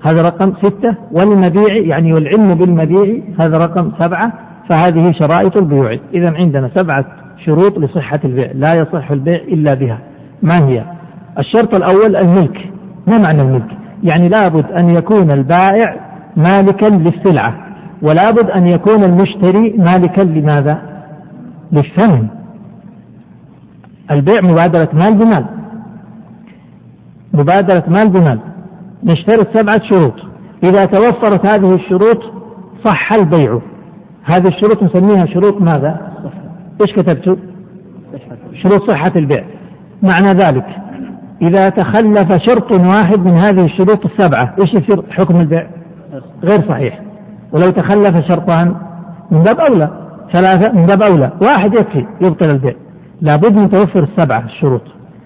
[0.03, 0.95] هذا رقم ستة.
[1.11, 4.33] والمبيع يعني والعلم بالمبيع هذا رقم سبعة.
[4.69, 5.97] فهذه شرائط البيوع.
[6.13, 7.05] إذا عندنا سبعة
[7.45, 8.51] شروط لصحة البيع.
[8.53, 9.99] لا يصح البيع إلا بها.
[10.41, 10.83] ما هي؟
[11.39, 12.69] الشرط الأول الملك.
[13.07, 15.95] ما معنى الملك؟ يعني لابد أن يكون البائع
[16.37, 17.70] مالكا للسلعة.
[18.01, 20.81] ولابد أن يكون المشتري مالكا لماذا؟
[21.71, 22.27] للثمن
[24.11, 25.45] البيع مبادرة مال بمال.
[27.33, 28.39] مبادرة مال بمال.
[29.03, 30.13] نشترط سبعة شروط.
[30.63, 32.23] إذا توفرت هذه الشروط
[32.85, 33.59] صح البيع.
[34.23, 36.11] هذه الشروط نسميها شروط ماذا؟
[36.81, 37.37] إيش كتبت؟
[38.61, 39.43] شروط صحة البيع.
[40.03, 40.65] معنى ذلك
[41.41, 45.67] إذا تخلف شرط واحد من هذه الشروط السبعة إيش يصير حكم البيع؟
[46.43, 46.99] غير صحيح.
[47.53, 48.75] ولو تخلف شرطان
[49.31, 49.89] من باب أولى
[50.33, 52.73] ثلاثة من باب أولى واحد يكفي يبطل البيع
[53.21, 54.81] لابد من توفر السبعة الشروط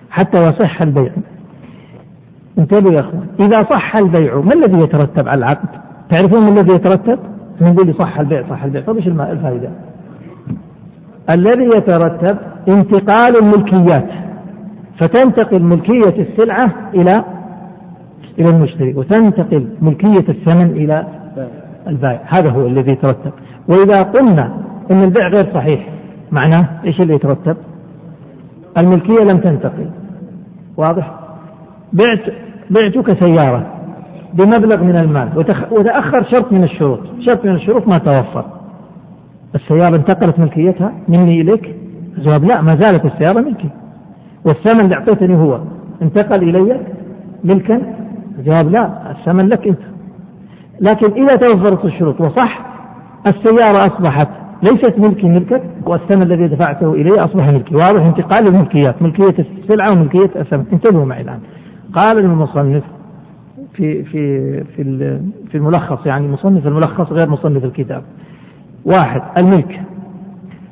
[0.10, 1.12] حتى يصح البيع
[2.58, 5.70] انتبهوا يا أخوان إذا صح البيع ما الذي يترتب على العقد؟
[6.10, 7.20] تعرفون ما الذي يترتب؟
[7.62, 9.70] نقول صح البيع صح البيع طيب إيش الفائدة؟
[11.30, 14.10] الذي يترتب انتقال الملكيات
[15.00, 17.24] فتنتقل ملكية السلعة إلى
[18.40, 21.08] إلى المشتري وتنتقل ملكية الثمن إلى
[21.88, 22.22] البائع.
[22.28, 23.32] هذا هو الذي يترتب.
[23.70, 24.54] وإذا قلنا
[24.92, 25.90] أن البيع غير صحيح
[26.32, 27.58] معناه إيش اللي يترتب؟
[28.78, 29.90] الملكية لم تنتقل.
[30.78, 31.12] واضح؟
[31.94, 32.34] بعت
[32.70, 33.72] بعتك سيارة
[34.34, 35.30] بمبلغ من المال
[35.72, 37.00] وتأخر شرط من الشروط.
[37.20, 38.46] شرط من الشروط ما توفر.
[39.56, 41.76] السيارة انتقلت ملكيتها مني إليك؟
[42.18, 43.70] جواب لا ما زالت السيارة ملكي
[44.46, 45.60] والثمن اللي أعطيتني هو
[46.02, 46.80] انتقل إلي
[47.44, 47.82] ملكا؟
[48.46, 49.80] جواب لا الثمن لك أنت.
[50.82, 52.66] لكن إذا توفرت الشروط وصح
[53.28, 54.28] السيارة أصبحت
[54.64, 57.76] ليست ملكي ملكك والثمن الذي دفعته إلي أصبح ملكي.
[57.76, 61.40] واضح انتقال الملكيات ملكية السلعة وملكية الثمن انتبهوا معي الآن.
[61.94, 62.84] قال المصنف
[63.74, 65.20] في في في
[65.52, 68.04] في الملخص يعني مصنف الملخص غير مصنف الكتاب.
[68.86, 69.82] واحد الملك.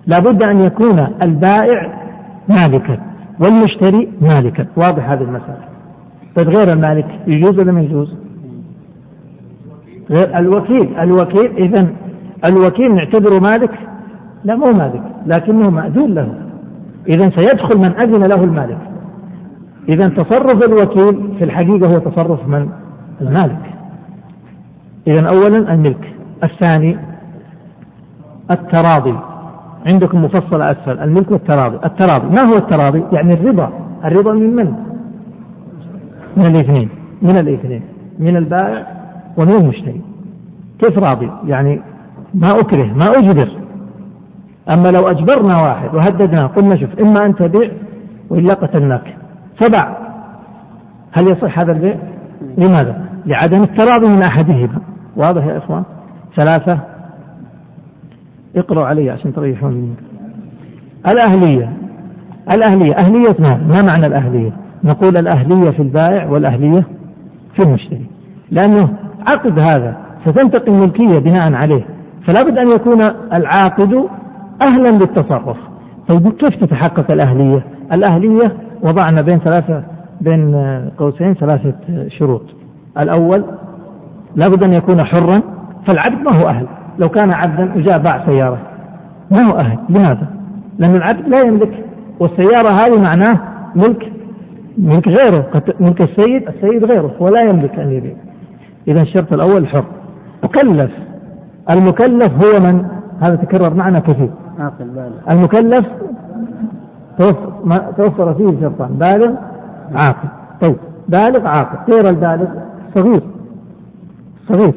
[0.08, 2.04] لابد أن يكون البائع
[2.50, 2.98] مالكا
[3.40, 4.66] والمشتري مالكا.
[4.78, 5.74] واضح هذه المسألة.
[6.36, 8.23] طيب غير المالك يجوز ولا ما يجوز؟
[10.10, 11.88] غير الوكيل الوكيل إذا
[12.46, 13.72] الوكيل نعتبره مالك؟
[14.44, 16.28] لا مو مالك لكنه مأذون له.
[17.10, 18.78] إذا سيدخل من أذن له المالك.
[19.90, 22.70] إذا تصرف الوكيل في الحقيقة هو تصرف من؟
[23.22, 23.62] المالك.
[25.08, 26.98] إذا أولا الملك الثاني
[28.52, 29.16] التراضي.
[29.92, 31.76] عندكم مفصلة أسفل الملك والتراضي.
[31.86, 33.70] التراضي ما هو التراضي؟ يعني الرضا.
[34.06, 34.74] الرضا من من؟
[36.38, 36.90] من الاثنين
[37.22, 37.82] من الاثنين.
[38.20, 39.03] من البائع
[39.38, 40.02] ومن المشتري
[40.80, 41.82] كيف راضي؟ يعني
[42.34, 43.50] ما أكره ما أجبر.
[44.74, 47.72] أما لو أجبرنا واحد وهددناه قلنا شوف إما أن تبيع
[48.30, 49.16] وإلا قتلناك.
[49.58, 49.98] فباع.
[51.12, 51.98] هل يصح هذا البيع؟
[52.58, 54.82] لماذا؟ لعدم التراضي من أحدهما.
[55.16, 55.84] واضح يا إخوان؟
[56.36, 56.80] ثلاثة.
[58.56, 59.96] اقرأوا علي عشان تريحون
[61.12, 61.74] الأهلية.
[62.54, 62.94] الأهلية.
[62.98, 64.52] أهلية ما؟ ما معنى الأهلية؟
[64.84, 66.84] نقول الأهلية في البائع والأهلية
[67.56, 68.06] في المشتري
[68.52, 68.90] لأنه
[69.28, 71.86] عقد هذا ستنتقل الملكية بناء عليه.
[72.28, 73.02] فلا بد أن يكون
[73.34, 74.06] العاقد
[74.62, 75.58] أهلا للتصرف.
[76.08, 78.54] طيب كيف تتحقق الأهلية؟ الأهلية
[78.84, 79.84] وضعنا بين ثلاثة
[80.22, 80.56] بين
[80.98, 81.74] قوسين ثلاثة
[82.08, 82.44] شروط.
[83.00, 83.44] الأول
[84.36, 85.42] لابد أن يكون حرا
[85.88, 86.68] فالعبد ما هو أهل.
[87.00, 88.58] لو كان عبدا وجاء باع سيارة.
[89.32, 90.28] ما هو أهل؟ لماذا؟
[90.80, 91.86] لأن العبد لا يملك
[92.20, 93.40] والسيارة هذه معناه
[93.76, 94.12] ملك
[94.78, 95.46] ملك غيره.
[95.80, 98.14] ملك السيد السيد غيره ولا يملك أن يبيع.
[98.88, 99.86] إذا الشرط الأول حر.
[100.44, 100.92] مكلف.
[101.70, 102.86] المكلف هو من؟
[103.22, 104.30] هذا تكرر معنا كثير.
[105.32, 105.86] المكلف
[107.98, 108.90] توفر فيه شرطان.
[108.94, 109.32] بالغ
[109.96, 110.28] عاقل.
[110.62, 110.76] طيب
[111.08, 111.94] بالغ عاقل.
[111.94, 112.48] غير البالغ
[112.96, 113.22] صغير.
[114.50, 114.74] صغير.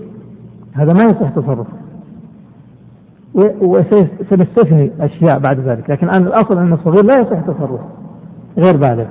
[0.74, 1.64] هذا ما يصح تصرفه.
[3.60, 5.90] وسنستثني أشياء بعد ذلك.
[5.90, 7.78] لكن الآن الأصل أن الصغير لا يصح تصرفه.
[8.58, 9.06] غير بالغ.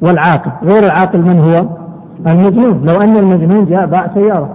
[0.00, 0.66] والعاقل.
[0.66, 1.79] غير العاقل من هو؟
[2.26, 2.82] المجنون.
[2.84, 4.54] لو أن المجنون جاء باع سيارة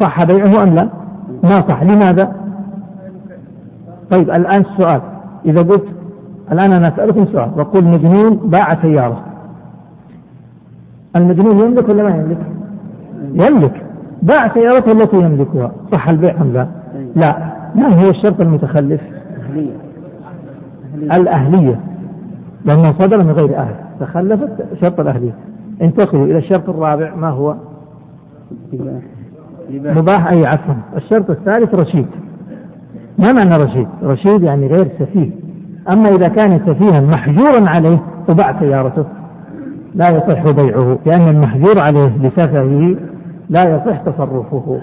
[0.00, 0.88] صح بيعه أم لا؟
[1.42, 1.82] ما صح.
[1.82, 2.32] لماذا؟
[4.10, 5.00] طيب الآن السؤال.
[5.46, 5.84] إذا قلت
[6.52, 7.50] الآن أنا أسألكم سؤال.
[7.56, 9.20] وأقول مجنون باع سيارة.
[11.16, 12.38] المجنون يملك ولا ما يملك؟
[13.34, 13.82] يملك.
[14.22, 16.66] باع سيارته التي يملكها؟ صح البيع أم لا؟
[17.16, 17.36] لا.
[17.74, 19.00] ما هو الشرط المتخلف؟
[19.36, 19.72] الأهلية.
[21.16, 21.80] الأهلية.
[22.64, 23.74] لأنه صدر من غير أهل.
[24.00, 24.50] تخلفت
[24.80, 25.34] شرط الأهلية.
[25.82, 27.54] انتقلوا إلى الشرط الرابع ما هو؟
[29.70, 32.06] مباح أي عفوا الشرط الثالث رشيد
[33.18, 35.30] ما معنى رشيد؟ رشيد يعني غير سفيه
[35.92, 39.04] أما إذا كان سفيها محجورا عليه تباع سيارته
[39.94, 42.96] لا يصح بيعه لأن المحجور عليه لسفهه
[43.48, 44.80] لا يصح تصرفه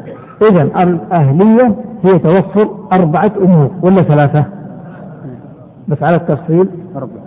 [0.51, 4.45] إذا الأهلية هي توفر أربعة أمور ولا ثلاثة؟
[5.87, 6.69] بس على التفصيل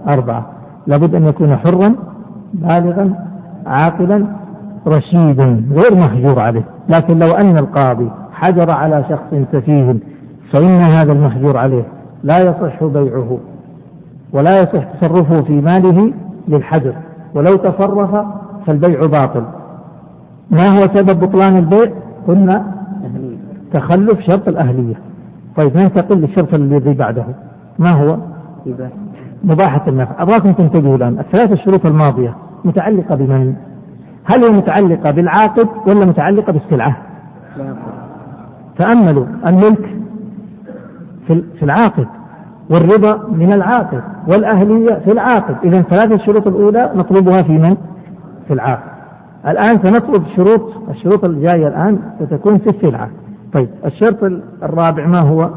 [0.08, 0.46] أربعة
[0.86, 1.94] لابد أن يكون حرا
[2.54, 3.30] بالغا
[3.66, 4.26] عاقلا
[4.86, 6.64] رشيدا غير محجور عليه.
[6.88, 9.96] لكن لو أن القاضي حجر على شخص سفيه
[10.52, 11.84] فإن هذا المحجور عليه
[12.22, 13.38] لا يصح بيعه
[14.32, 16.12] ولا يصح تصرفه في ماله
[16.48, 16.94] للحجر.
[17.34, 18.26] ولو تصرف
[18.66, 19.42] فالبيع باطل.
[20.50, 21.92] ما هو سبب بطلان البيع؟
[22.28, 22.64] قلنا
[23.72, 24.94] تخلف شرط الأهلية.
[25.56, 27.24] طيب ننتقل للشرط الذي بعده؟
[27.78, 28.16] ما هو؟
[29.44, 30.22] مباحة النفع.
[30.22, 31.18] أبغاكم تنتبهوا الآن.
[31.18, 32.34] الثلاث الشروط الماضية.
[32.64, 33.54] متعلقة بمن؟
[34.24, 36.96] هل هي متعلقة بالعاقد ولا متعلقة بالسلعة؟
[38.78, 39.96] تأملوا الملك
[41.28, 42.06] في العاقد
[42.70, 47.76] والرضا من العاقد والأهلية في العاقد إذا ثلاث الشروط الأولى نطلبها في من؟
[48.48, 48.90] في العاقد
[49.48, 53.08] الآن سنطلب شروط الشروط الجاية الآن ستكون في السلعة.
[53.52, 54.22] طيب الشرط
[54.62, 55.50] الرابع ما هو؟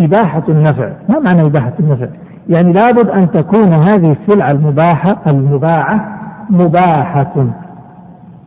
[0.00, 0.92] إباحة النفع.
[1.08, 2.06] ما معنى إباحة النفع؟
[2.50, 6.18] يعني لابد أن تكون هذه السلعة المباحة المباعة
[6.50, 7.46] مباحة.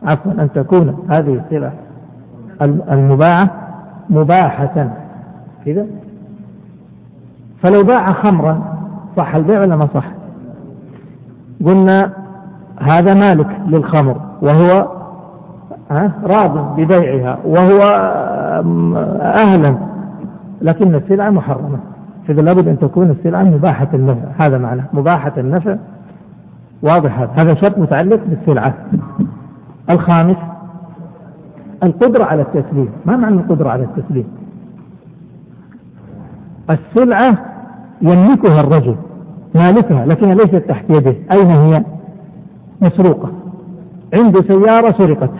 [0.06, 1.72] عفوا أن تكون هذه السلعة
[2.90, 3.50] المباعة
[4.10, 4.88] مباحة.
[5.66, 5.86] كذا؟
[7.62, 8.62] فلو باع خمرا
[9.16, 10.04] صح البيع ولا ما صح؟
[11.66, 12.12] قلنا
[12.80, 14.88] هذا مالك للخمر وهو
[16.24, 17.80] راض ببيعها وهو
[19.20, 19.76] أهلا
[20.62, 21.78] لكن السلعة محرمة.
[22.26, 24.28] فإذا لابد أن تكون السلعة مباحة النفع.
[24.38, 24.82] هذا معنى.
[24.92, 25.76] مباحة النفع
[26.82, 27.30] واضح هذا.
[27.34, 28.74] هذا شرط متعلق بالسلعة.
[29.90, 30.36] الخامس
[31.82, 32.88] القدرة على التسليم.
[33.06, 34.24] ما معنى القدرة على التسليم؟
[36.70, 37.38] السلعة
[38.02, 38.96] يملكها الرجل
[39.54, 41.14] مالكها لكنها ليست تحت يده.
[41.32, 41.84] أين هي؟
[42.82, 43.28] مسروقة.
[44.14, 45.30] عنده سيارة سرقت.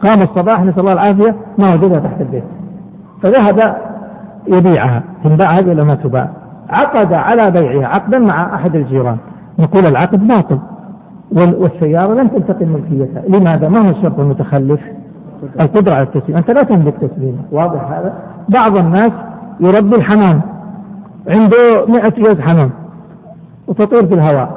[0.00, 2.44] قام الصباح نسأل الله العافية ما وجدها تحت البيت.
[3.22, 3.87] فذهب
[4.48, 5.02] يبيعها.
[5.24, 6.30] تنباع هذه ولا ما تباع.
[6.70, 7.86] عقد على بيعها.
[7.86, 9.16] عقدا مع أحد الجيران.
[9.58, 10.58] نقول العقد باطل.
[11.32, 13.22] والسيارة لم تنتقل ملكيتها.
[13.28, 14.80] لماذا؟ ما هو الشرط المتخلف؟
[15.60, 16.36] القدرة على التسليم.
[16.36, 18.12] أنت لا تملك تسليمه واضح هذا؟
[18.48, 19.12] بعض الناس
[19.60, 20.40] يربي الحمام.
[21.28, 22.70] عنده مئة جوز حمام.
[23.66, 24.50] وتطير في الهواء.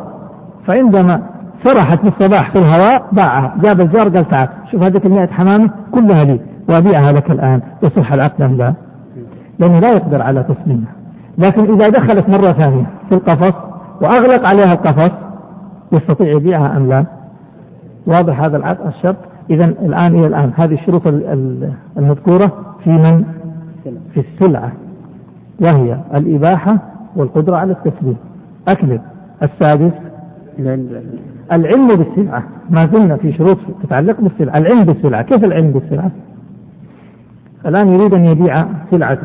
[0.68, 1.22] فعندما
[1.66, 3.56] فرحت في الصباح في الهواء باعها.
[3.62, 6.40] جاب الجار قال تعال شوف هذه المئة حمامة كلها لي.
[6.70, 7.62] وأبيعها لك الآن.
[7.84, 8.74] يصح العقد أم لا؟
[9.62, 10.92] لأنه لا يقدر على تسليمها.
[11.38, 13.54] لكن إذا دخلت مرة ثانية في القفص
[14.02, 15.12] وأغلق عليها القفص
[15.92, 17.06] يستطيع يبيعها أم لا؟
[18.06, 19.16] واضح هذا الشرط.
[19.50, 21.08] إذا الآن إلى الآن هذه الشروط
[21.98, 22.52] المذكورة
[22.84, 23.24] في من؟
[24.14, 24.72] في السلعة.
[25.62, 26.78] وهي الإباحة
[27.16, 28.18] والقدرة على التسليم.
[28.68, 29.00] أكمل.
[29.44, 29.94] السادس
[31.52, 32.44] العلم بالسلعة.
[32.70, 34.58] ما زلنا في شروط تتعلق بالسلعة.
[34.58, 35.22] العلم بالسلعة.
[35.22, 36.12] كيف العلم بالسلعة؟
[37.66, 39.18] الآن يريد أن يبيع سلعة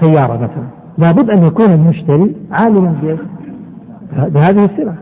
[0.00, 0.66] سيارة مثلا.
[0.98, 3.16] لابد أن يكون المشتري عالما
[4.16, 4.96] بهذه السلعة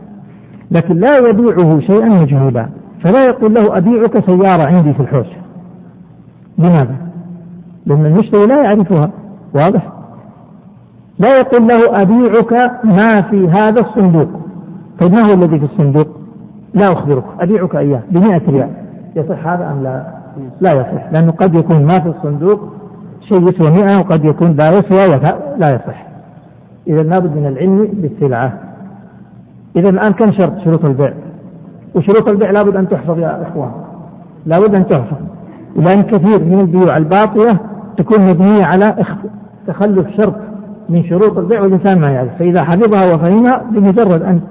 [0.71, 2.69] لكن لا يبيعه شيئا مجهولا
[3.03, 5.27] فلا يقول له أبيعك سيارة عندي في الحوش.
[6.57, 6.95] لماذا؟
[7.85, 9.11] لأن المشتري لا يعرفها.
[9.55, 9.87] واضح؟
[11.19, 14.29] لا يقول له أبيعك ما في هذا الصندوق.
[14.99, 16.07] طيب ما هو الذي في الصندوق؟
[16.73, 17.23] لا أخبرك.
[17.39, 18.69] أبيعك إياه بمئة ريال.
[19.15, 20.05] يصح هذا أم لا؟
[20.61, 21.11] لا يصح.
[21.11, 22.73] لأنه قد يكون ما في الصندوق
[23.29, 25.19] شيء يسوى مئة وقد يكون لا يسوى
[25.57, 26.05] لا يصح.
[26.87, 28.53] إذا لابد من العلم بالسلعة.
[29.75, 31.13] إذا الآن كم شرط؟ شروط البيع.
[31.95, 33.71] وشروط البيع لابد أن تحفظ يا إخوان.
[34.45, 35.17] لابد أن تحفظ.
[35.75, 37.57] لأن كثير من البيوع الباطلة
[37.97, 38.95] تكون مبنية على
[39.67, 40.35] تخلف شرط
[40.89, 42.37] من شروط البيع والإنسان ما يعرف.
[42.39, 44.41] فإذا حفظها وفهمها بمجرد أن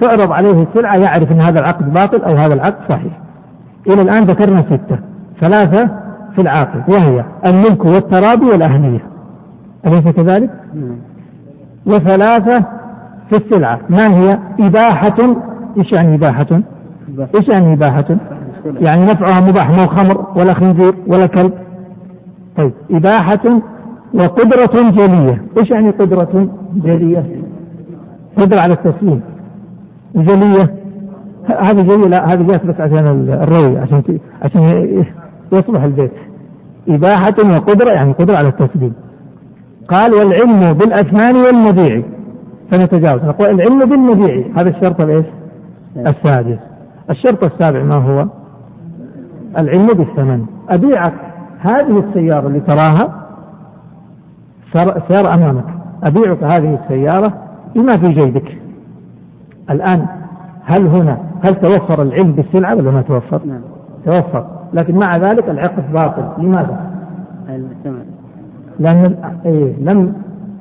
[0.00, 3.12] تعرض عليه السلعة يعرف أن هذا العقد باطل أو هذا العقد صحيح.
[3.86, 4.98] إلى الآن ذكرنا ستة.
[5.40, 6.03] ثلاثة
[6.34, 9.00] في العاقل وهي الملك والترابي والأهلية
[9.86, 10.50] أليس كذلك؟
[11.86, 12.64] وثلاثة
[13.30, 15.36] في السلعة ما هي إباحة
[15.78, 16.46] إيش يعني إباحة؟
[17.34, 18.16] إيش يعني إباحة؟
[18.80, 21.52] يعني نفعها مباح مو خمر ولا خنزير ولا كلب
[22.56, 23.60] طيب إباحة
[24.14, 27.26] وقدرة جلية إيش يعني قدرة جلية؟
[28.36, 29.20] قدرة على التسليم
[30.16, 30.74] جلية
[31.46, 34.02] هذه جلية لا هذه جاءت بس عشان الروي عشان
[34.42, 35.04] عشان
[35.52, 36.12] يصلح البيت.
[36.88, 38.92] إباحة وقدرة يعني قدرة على التسليم
[39.88, 42.02] قال والعلم بالأثمان والمبيع
[42.70, 43.24] فنتجاوز.
[43.24, 45.26] نقول العلم بالمبيع هذا الشرط الايش؟
[45.96, 46.58] السادس.
[47.10, 48.26] الشرط السابع ما هو؟
[49.58, 50.46] العلم بالثمن.
[50.68, 51.14] أبيعك
[51.58, 53.24] هذه السيارة اللي تراها
[55.08, 55.64] سيارة أمامك.
[56.02, 57.32] أبيعك هذه السيارة
[57.74, 58.58] بما في جيبك.
[59.70, 60.06] الآن
[60.64, 63.60] هل هنا هل توفر العلم بالسلعة ولا ما توفر؟ نعم.
[64.04, 64.46] توفر.
[64.74, 66.42] لكن مع ذلك العقد باطل.
[66.42, 66.90] لماذا؟
[68.80, 69.14] لأن
[69.46, 70.12] إيه لم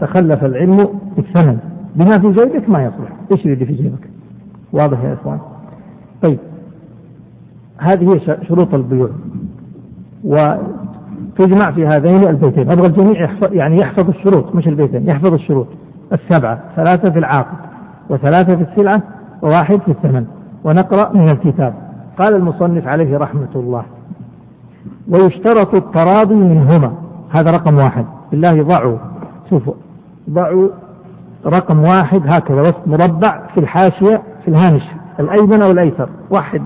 [0.01, 1.57] تخلف العلم بالثمن.
[1.95, 3.09] بما في جيبك ما يصلح.
[3.31, 4.09] إيش اللي في جيبك
[4.73, 5.39] واضح يا إخوان؟
[6.21, 6.39] طيب.
[7.77, 9.09] هذه هي شروط البيوع.
[10.23, 12.71] وتجمع في هذين البيتين.
[12.71, 15.67] أبغى الجميع يحفظ يعني يحفظ الشروط مش البيتين يحفظ الشروط.
[16.13, 17.57] السبعة ثلاثة في العاقد
[18.09, 19.01] وثلاثة في السلعة
[19.41, 20.25] وواحد في الثمن.
[20.63, 21.73] ونقرأ من الكتاب.
[22.19, 23.83] قال المصنف عليه رحمة الله.
[25.09, 26.93] ويشترط التراضي منهما.
[27.29, 28.05] هذا رقم واحد.
[28.31, 28.97] بالله ضعوا.
[29.49, 29.73] شوفوا.
[30.29, 30.69] ضعوا
[31.45, 32.61] رقم واحد هكذا.
[32.61, 34.83] وسط مربع في الحاشية في الهامش.
[35.19, 36.09] الأيمن أو الأيسر.
[36.29, 36.61] واحد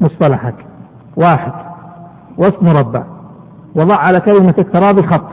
[0.00, 0.54] مصطلحك.
[1.16, 1.52] واحد.
[2.38, 3.02] وسط مربع.
[3.76, 5.28] وضع على كلمة التراضي خط.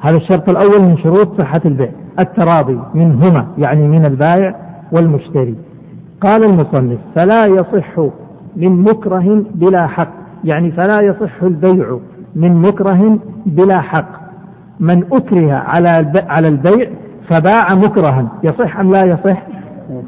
[0.00, 1.90] هذا الشرط الأول من شروط صحة البيع.
[2.18, 4.56] التراضي منهما يعني من البائع
[4.92, 5.54] والمشتري.
[6.20, 8.00] قال المصنف فلا يصح
[8.56, 10.08] من مكره بلا حق
[10.44, 11.98] يعني فلا يصح البيع
[12.36, 14.28] من مكره بلا حق.
[14.80, 16.90] من أكره على على البيع
[17.30, 19.42] فباع مكرها يصح أم لا يصح؟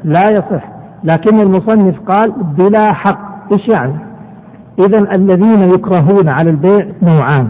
[0.03, 0.63] لا يصح.
[1.03, 3.51] لكن المصنف قال بلا حق.
[3.51, 3.93] إيش يعني؟
[4.79, 7.49] إذا الذين يكرهون على البيع نوعان.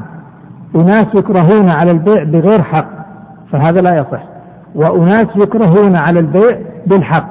[0.76, 2.88] أناس يكرهون على البيع بغير حق
[3.52, 4.24] فهذا لا يصح.
[4.76, 7.30] وأناس يكرهون على البيع بالحق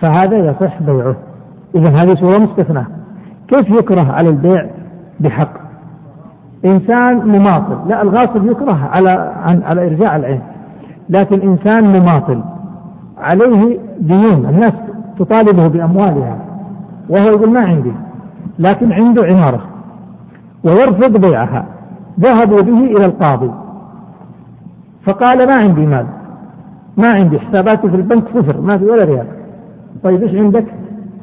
[0.00, 1.16] فهذا يصح بيعه.
[1.74, 2.86] إذا هذه صورة مستثناة.
[3.48, 4.66] كيف يكره على البيع؟
[5.20, 5.52] بحق.
[6.64, 7.88] إنسان مماطل.
[7.88, 10.40] لا الغاصب يكره على عن على إرجاع العين.
[11.08, 12.42] لكن إنسان مماطل.
[13.18, 14.46] عليه ديون.
[14.46, 14.72] الناس
[15.18, 16.38] تطالبه بأموالها.
[17.08, 17.92] وهو يقول ما عندي.
[18.58, 19.60] لكن عنده عمارة.
[20.64, 21.64] ويرفض بيعها.
[22.20, 23.50] ذهبوا به إلى القاضي.
[25.06, 26.06] فقال ما عندي مال.
[26.96, 28.60] ما عندي حساباتي في البنك صفر.
[28.60, 29.26] ما في ولا ريال.
[30.02, 30.64] طيب إيش عندك؟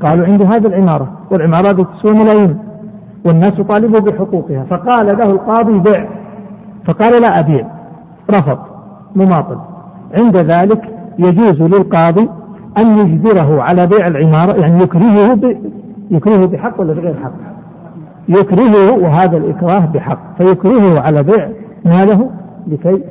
[0.05, 2.57] قالوا عندي هذه العمارة والعمارة تسوى ملايين
[3.25, 6.05] والناس تطالبه بحقوقها فقال له القاضي بيع
[6.85, 7.67] فقال لا أبيع
[8.31, 8.57] رفض
[9.15, 9.57] مماطل
[10.13, 10.81] عند ذلك
[11.19, 12.29] يجوز للقاضي
[12.77, 15.57] أن يجبره على بيع العمارة يعني يكرهه ب...
[16.11, 17.31] يكرهه بحق ولا بغير حق؟
[18.29, 21.49] يكرهه وهذا الإكراه بحق فيكرهه على بيع
[21.85, 22.29] ماله
[22.67, 23.03] لكي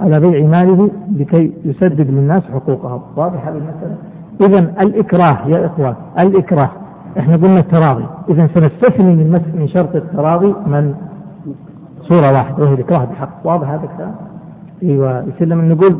[0.00, 3.96] على بيع ماله لكي يسدد للناس حقوقهم واضح هذه المسألة؟
[4.40, 6.70] إذا الإكراه يا إخوان الإكراه.
[7.18, 8.04] إحنا قلنا التراضي.
[8.28, 10.94] إذا سنستثني من من شرط التراضي من
[12.02, 13.28] صورة واحدة وهي الإكراه بحق.
[13.44, 14.14] واضح هذا الكلام؟
[14.82, 15.24] أيوه.
[15.24, 15.98] يصير لما نقول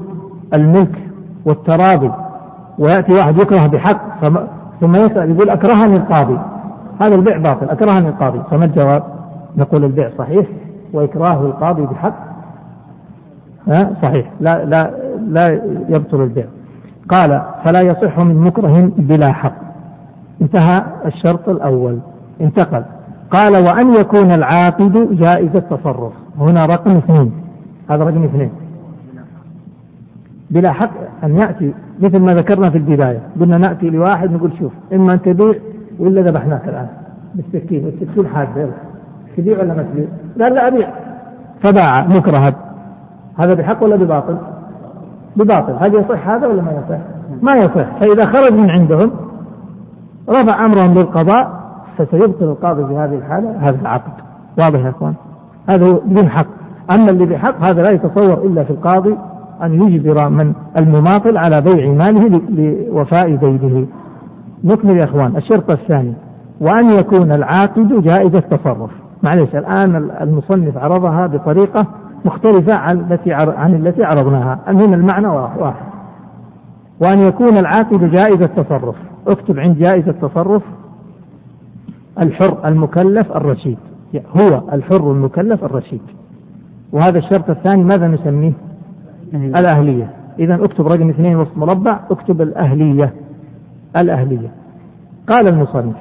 [0.55, 0.99] الملك
[1.45, 2.11] والتراضي
[2.79, 4.01] ويأتي واحد يكره بحق
[4.81, 6.39] ثم يسأل يقول أكرهني القاضي.
[7.01, 8.41] هذا البيع باطل أكرهني القاضي.
[8.51, 9.03] فما الجواب؟
[9.57, 10.47] نقول البيع صحيح
[10.93, 12.15] وإكراه القاضي بحق.
[13.69, 14.31] ها؟ صحيح.
[14.41, 16.47] لا لا لا يبطل البيع.
[17.09, 19.55] قال فلا يصح من مكره بلا حق.
[20.43, 21.99] انتهى الشرط الأول.
[22.41, 22.83] انتقل.
[23.31, 26.13] قال وأن يكون العاقد جائز التصرف.
[26.39, 27.33] هنا رقم اثنين.
[27.91, 28.51] هذا رقم اثنين.
[30.51, 30.91] بلا حق
[31.25, 33.21] أن يأتي مثل ما ذكرنا في البداية.
[33.41, 35.55] قلنا نأتي لواحد نقول شوف إما أن تبيع
[35.99, 36.89] ولا ذبحناك الآن.
[37.35, 38.69] بالسكين والسكين حادة
[39.37, 40.07] تبيع ولا ما تبيع؟
[40.41, 40.91] قال لا أبيع.
[41.63, 42.55] فباع مكرها.
[43.39, 44.39] هذا بحق ولا بباطل؟
[45.37, 46.99] بباطل هل يصح هذا ولا ما يصح؟
[47.43, 47.99] ما يصح.
[48.01, 49.11] فإذا خرج من عندهم
[50.31, 51.61] رفع أمرهم للقضاء
[51.99, 54.13] فسيبطل القاضي في هذه الحالة هذا العقد.
[54.59, 55.15] واضح يا إخوان؟
[55.69, 56.47] هذا بدون حق
[56.91, 59.17] أما اللي بحق هذا لا يتصور إلا في القاضي
[59.63, 63.87] أن يجبر من المماطل على بيع ماله لوفاء دينه
[64.65, 65.37] نكمل يا إخوان.
[65.37, 66.15] الشرط الثاني
[66.61, 68.91] وأن يكون العاقد جائز التصرف.
[69.23, 71.87] معلش الآن المصنف عرضها بطريقة
[72.25, 74.61] مختلفة عن التي عن التي عرضناها.
[74.67, 75.87] هنا المعنى واحد
[77.01, 78.97] وأن يكون العاقد جائز التصرف.
[79.27, 80.63] اكتب عند جائز التصرف
[82.21, 83.79] الحر المكلف الرشيد.
[84.15, 86.01] هو الحر المكلف الرشيد.
[86.93, 88.53] وهذا الشرط الثاني ماذا نسميه؟
[89.35, 90.11] الأهلية.
[90.39, 93.13] إذا اكتب رقم اثنين وسط مربع اكتب الأهلية.
[93.97, 94.51] الأهلية.
[95.29, 95.97] قال المصنف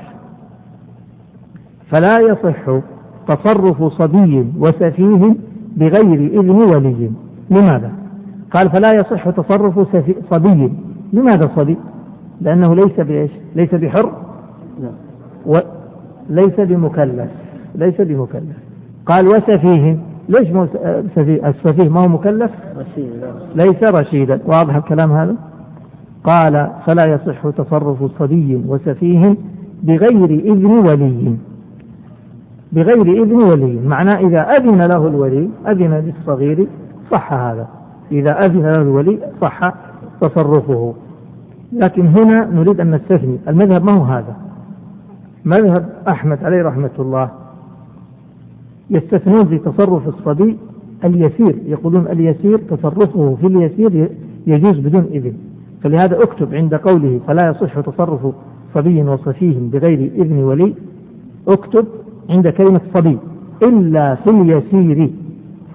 [1.91, 2.81] فلا يصح
[3.27, 5.35] تصرف صبي وسفيه
[5.77, 7.11] بغير إذن ولي.
[7.49, 7.91] لماذا؟
[8.51, 9.97] قال فلا يصح تصرف
[10.31, 10.71] صبي.
[11.13, 11.77] لماذا صبي؟
[12.41, 14.11] لأنه ليس بإيش؟ ليس بحر.
[15.45, 17.31] وليس بمكلف.
[17.75, 18.57] ليس بمكلف.
[19.05, 19.97] قال وسفيه.
[20.29, 20.67] ليش مو
[21.15, 22.51] سفيه؟ السفيه ما هو مكلف؟
[23.55, 24.39] ليس رشيدا.
[24.45, 25.35] واضح الكلام هذا؟
[26.23, 29.35] قال فلا يصح تصرف صبي وسفيه
[29.83, 31.35] بغير إذن ولي.
[32.71, 33.79] بغير إذن ولي.
[33.87, 36.67] معناه إذا أذن له الولي أذن للصغير
[37.11, 37.67] صح هذا.
[38.11, 39.59] إذا أذن له الولي صح
[40.21, 40.93] تصرفه.
[41.73, 44.35] لكن هنا نريد أن نستثني المذهب ما هو هذا؟
[45.45, 47.29] مذهب أحمد عليه رحمة الله
[48.89, 50.57] يستثنون في تصرف الصبي
[51.03, 51.55] اليسير.
[51.65, 54.09] يقولون اليسير تصرفه في اليسير
[54.47, 55.33] يجوز بدون إذن.
[55.83, 58.33] فلهذا أكتب عند قوله فلا يصح تصرف
[58.73, 60.73] صبي وصفيه بغير إذن ولي.
[61.47, 61.85] أكتب
[62.29, 63.17] عند كلمة صبي
[63.63, 65.09] إلا في اليسير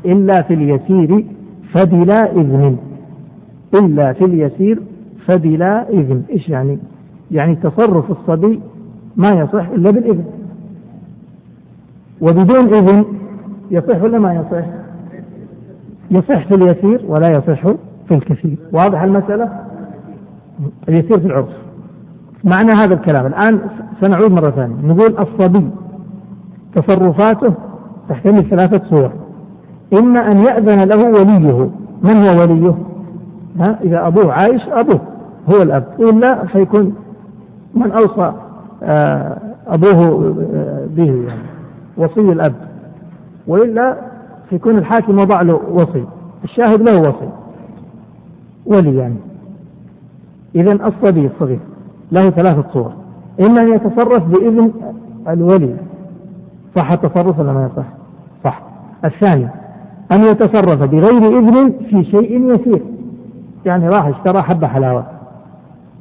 [0.04, 1.24] إلا في اليسير
[1.74, 2.76] فبلا إذن.
[3.74, 4.80] إلا في اليسير
[5.26, 6.22] فبلا إذن.
[6.30, 6.78] إيش يعني؟
[7.30, 8.60] يعني تصرف الصبي
[9.16, 10.24] ما يصح إلا بالإذن.
[12.20, 13.04] وبدون إذن
[13.70, 14.66] يصح ولا ما يصح؟
[16.10, 17.62] يصح في اليسير ولا يصح
[18.08, 18.56] في الكثير.
[18.72, 19.52] واضح المسألة؟
[20.88, 21.48] اليسير في العرف.
[22.44, 23.26] معنى هذا الكلام.
[23.26, 23.60] الآن
[24.00, 24.74] سنعود مرة ثانية.
[24.82, 25.70] نقول الصبي
[26.74, 27.54] تصرفاته
[28.08, 29.10] تحتمل ثلاثة صور.
[29.92, 31.70] إما أن يأذن له وليه.
[32.02, 32.74] من هو وليه؟
[33.60, 35.00] ها إذا أبوه عايش أبوه
[35.50, 35.84] هو الأب.
[35.98, 36.94] إلا فيكون
[37.74, 38.32] من أوصى
[38.82, 41.42] آه، أبوه آه، به يعني
[41.96, 42.54] وصي الأب.
[43.46, 43.96] وإلا
[44.50, 46.04] فيكون الحاكم وضع له وصي.
[46.44, 47.28] الشاهد له وصي.
[48.66, 49.16] ولي يعني.
[50.54, 51.60] إذا الصبي الصغير
[52.12, 52.92] له ثلاثة صور.
[53.40, 54.70] إما أن يتصرف بإذن
[55.28, 55.76] الولي.
[56.76, 57.86] صح التصرف ولا ما يصح؟
[58.44, 58.60] صح.
[59.04, 59.48] الثاني
[60.12, 62.82] أن يتصرف بغير إذن في شيء يسير.
[63.66, 65.04] يعني راح اشترى حبة حلاوة.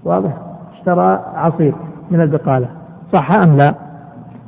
[0.03, 0.32] واضح؟
[0.74, 1.74] اشترى عصير
[2.11, 2.67] من البقالة.
[3.13, 3.74] صح أم لا؟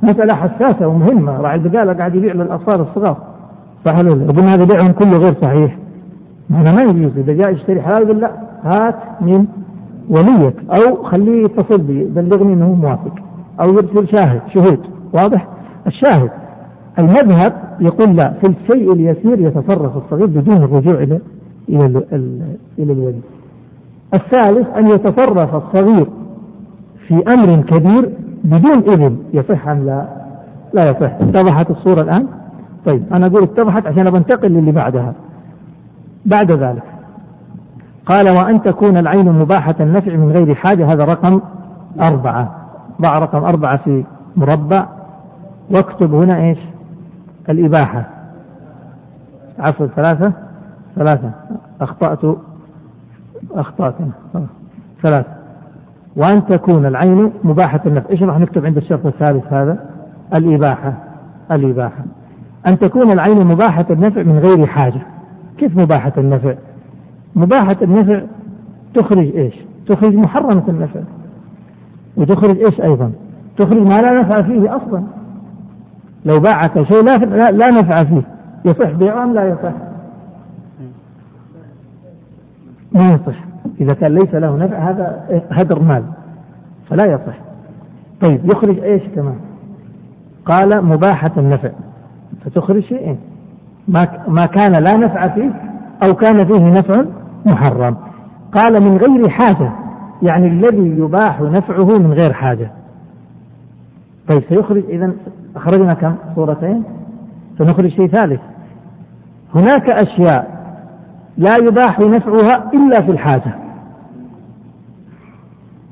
[0.02, 1.40] مسألة حساسة ومهمة.
[1.40, 3.16] راعي البقالة قاعد يبيع للأطفال الصغار.
[3.84, 5.76] صح ولا لا؟ يقول هذا بيعهم كله غير صحيح.
[6.50, 8.30] هذا ما يجوز إذا جاء يشتري حلال يقول لا
[8.64, 9.46] هات من
[10.10, 10.56] وليك.
[10.70, 13.14] أو خليه يتصل بي بلغني أنه موافق.
[13.60, 14.80] أو يرسل شاهد شهود.
[15.12, 15.46] واضح؟
[15.86, 16.30] الشاهد.
[16.98, 21.20] المذهب يقول لا في الشيء اليسير يتصرف الصغير بدون الرجوع إلى
[21.68, 21.86] إلى
[22.78, 23.20] إلى الولي.
[24.14, 26.06] الثالث أن يتصرف الصغير
[27.08, 28.10] في أمر كبير
[28.44, 29.18] بدون إذن.
[29.32, 30.06] يصح أم لا؟
[30.72, 31.12] لا يصح.
[31.20, 32.26] اتضحت الصورة الآن؟
[32.86, 35.14] طيب أنا أقول اتضحت عشان بنتقل للي بعدها.
[36.26, 36.82] بعد ذلك
[38.06, 40.92] قال وأن تكون العين مباحة النفع من غير حاجة.
[40.92, 41.40] هذا رقم
[42.00, 42.54] أربعة.
[43.00, 44.04] ضع رقم أربعة في
[44.36, 44.86] مربع.
[45.70, 46.58] واكتب هنا إيش؟
[47.48, 48.06] الإباحة.
[49.58, 50.32] عفوا ثلاثة؟
[50.96, 51.30] ثلاثة.
[51.80, 52.36] أخطأت.
[53.50, 53.94] أخطأت.
[55.02, 55.28] ثلاثة.
[56.16, 59.90] وأن تكون العين مباحة النفع إيش راح نكتب عند الشرط الثالث هذا؟
[60.34, 60.94] الإباحة.
[61.52, 62.04] الإباحة.
[62.66, 65.00] أن تكون العين مباحة النفع من غير حاجة.
[65.58, 66.54] كيف مباحة النفع؟
[67.36, 68.22] مباحة النفع
[68.94, 69.54] تخرج إيش؟
[69.86, 71.00] تخرج محرمة النفع.
[72.16, 73.12] وتخرج إيش أيضا؟
[73.58, 75.04] تخرج ما لا نفع فيه أصلا.
[76.24, 78.22] لو باعك شيء لا, لا نفع فيه.
[78.64, 79.72] يصح بيعه أم لا يصح؟
[82.92, 83.38] ما يصح.
[83.80, 86.04] إذا كان ليس له نفع هذا هدر مال.
[86.90, 87.38] فلا يصح.
[88.20, 89.36] طيب يخرج إيش كمان؟
[90.46, 91.70] قال مباحة النفع.
[92.44, 93.18] فتخرج شيئين.
[93.88, 95.50] ما ما كان لا نفع فيه
[96.02, 97.04] أو كان فيه نفع
[97.46, 97.96] محرم.
[98.52, 99.72] قال من غير حاجة.
[100.22, 102.70] يعني الذي يباح نفعه من غير حاجة.
[104.28, 105.12] طيب سيخرج إذا
[105.56, 106.82] أخرجنا كم صورتين
[107.58, 108.40] سنخرج شيء ثالث.
[109.54, 110.54] هناك أشياء
[111.38, 113.54] لا يباح نفعها إلا في الحاجة.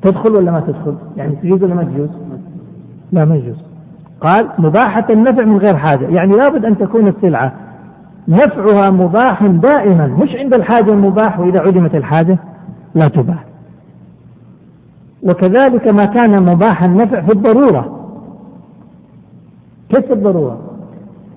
[0.02, 2.10] تدخل ولا ما تدخل؟ يعني تجوز ولا ما تجوز؟
[3.12, 3.56] لا ما يجوز.
[4.20, 6.06] قال مباحة النفع من غير حاجة.
[6.06, 7.52] يعني لابد أن تكون السلعة
[8.28, 10.06] نفعها مباح دائما.
[10.06, 12.38] مش عند الحاجة مباح وإذا عدمت الحاجة
[12.94, 13.44] لا تباح.
[15.22, 18.01] وكذلك ما كان مباح النفع في الضرورة.
[19.92, 20.58] كيف الضرورة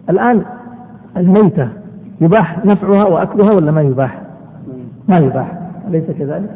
[0.10, 0.42] الآن
[1.18, 1.68] الميتة
[2.22, 4.22] يباح نفعها وأكلها ولا ما يباح؟
[5.10, 5.52] ما يباح.
[5.90, 6.50] أليس كذلك؟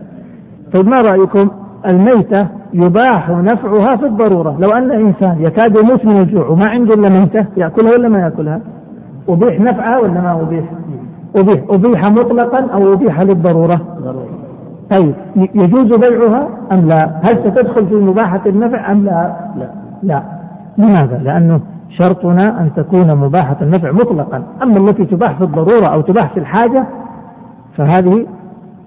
[0.73, 1.49] طيب ما رأيكم؟
[1.85, 4.57] الميتة يباح نفعها في الضرورة.
[4.59, 8.61] لو أن إنسان يكاد يموت من الجوع وما عنده إلا ميتة يأكلها ولا ما يأكلها؟
[9.29, 10.65] أبيح نفعها ولا ما أبيح؟
[11.35, 11.63] أبيح.
[11.69, 13.81] أبيح مطلقا أو أبيح للضرورة؟
[14.89, 19.69] طيب يجوز بيعها أم لا؟ هل ستدخل في مباحة النفع أم لا؟ لا,
[20.03, 20.23] لا.
[20.77, 21.59] لماذا؟ لأنه
[21.89, 24.43] شرطنا أن تكون مباحة النفع مطلقا.
[24.63, 26.85] أما التي تباح في الضرورة أو تباح في الحاجة
[27.77, 28.25] فهذه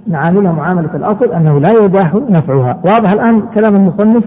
[0.06, 2.78] نعاملها معاملة الأصل أنه لا يباح نفعها.
[2.84, 4.24] واضح الآن كلام المصنف؟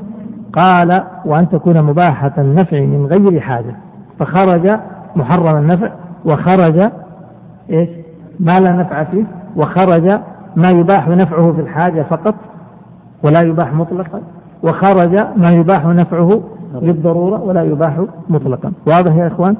[0.53, 3.75] قال وأن تكون مباحة النفع من غير حاجة.
[4.19, 4.79] فخرج
[5.15, 5.89] محرم النفع
[6.25, 6.89] وخرج
[7.69, 7.89] إيش؟
[8.39, 9.23] ما لا نفع فيه
[9.55, 10.19] وخرج
[10.55, 12.35] ما يباح نفعه في الحاجة فقط
[13.23, 14.21] ولا يباح مطلقا
[14.63, 16.41] وخرج ما يباح نفعه
[16.81, 18.71] للضرورة ولا يباح مطلقا.
[18.87, 19.55] واضح يا إخوان؟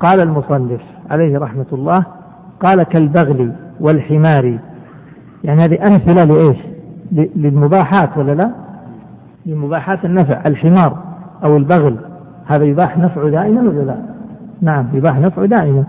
[0.00, 2.04] قال المصنف عليه رحمة الله
[2.60, 4.58] قال كالبغل والحمار.
[5.44, 6.56] يعني هذه أمثلة لإيش؟
[7.12, 8.50] للمباحات ولا لا؟
[9.46, 10.40] لمباحات النفع.
[10.46, 10.96] الحمار
[11.44, 11.96] أو البغل
[12.46, 13.96] هذا يباح نفعه دائما ولا لا؟
[14.60, 15.84] نعم يباح نفعه دائما.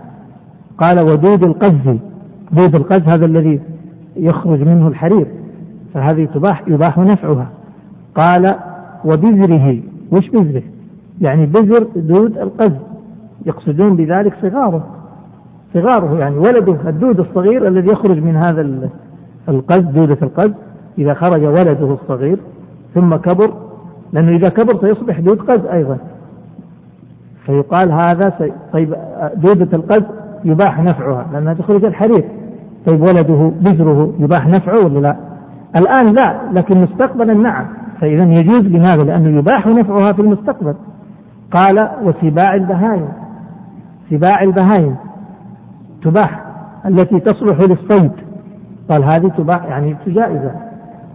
[0.78, 1.96] قال ودود القز.
[2.52, 3.60] دود القز هذا الذي
[4.16, 5.26] يخرج منه الحرير
[5.94, 7.46] فهذه تباح يباح نفعها.
[8.14, 8.54] قال
[9.04, 9.91] وبذره.
[10.12, 10.62] وش بذرة.
[11.20, 12.72] يعني بذر دود القز
[13.46, 14.86] يقصدون بذلك صغاره.
[15.74, 18.88] صغاره يعني ولده الدود الصغير الذي يخرج من هذا
[19.48, 20.52] القز دودة القز
[20.98, 22.38] إذا خرج ولده الصغير
[22.94, 23.52] ثم كبر
[24.12, 25.98] لأنه إذا كبر سيصبح دود قز أيضا.
[27.46, 28.52] فيقال هذا.
[28.72, 28.94] طيب
[29.34, 30.02] دودة القز
[30.44, 32.24] يباح نفعها لأنها تخرج الحرير.
[32.86, 35.16] طيب ولده بذره يباح نفعه ولا لا؟
[35.76, 37.66] الآن لا لكن مستقبلا نعم.
[38.02, 40.74] فإذا يجوز لماذا؟ لأنه يباح نفعها في المستقبل.
[41.50, 43.08] قال وسباع البهائم.
[44.10, 44.96] سباع البهائم
[46.02, 46.44] تباح
[46.86, 48.12] التي تصلح للصيد
[48.90, 50.54] قال هذه تباح يعني جائزة.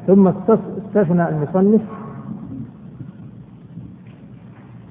[0.08, 1.82] ثم استثنى المصنف.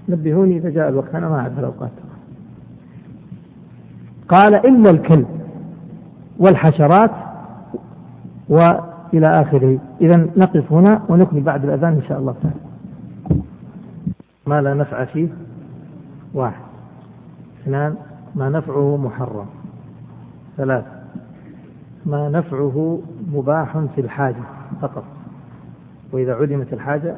[0.09, 1.91] نبهوني إذا جاء الوقت أنا ما أعرف الأوقات.
[4.29, 5.27] قال إلا الكلب
[6.39, 7.11] والحشرات
[9.17, 9.79] وإلى آخره.
[10.01, 12.61] إذا نقف هنا ونكمل بعد الأذان إن شاء الله تعالى.
[14.47, 15.29] ما لا نفع فيه؟
[16.35, 16.63] واحد.
[17.63, 17.97] اثنان.
[18.35, 19.47] ما نفعه محرم.
[20.57, 20.85] ثلاث.
[22.07, 23.01] ما نفعه
[23.33, 24.43] مباح في الحاجة
[24.83, 25.05] فقط.
[26.13, 27.15] وإذا عدمت الحاجة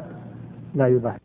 [0.74, 1.16] لا يباح.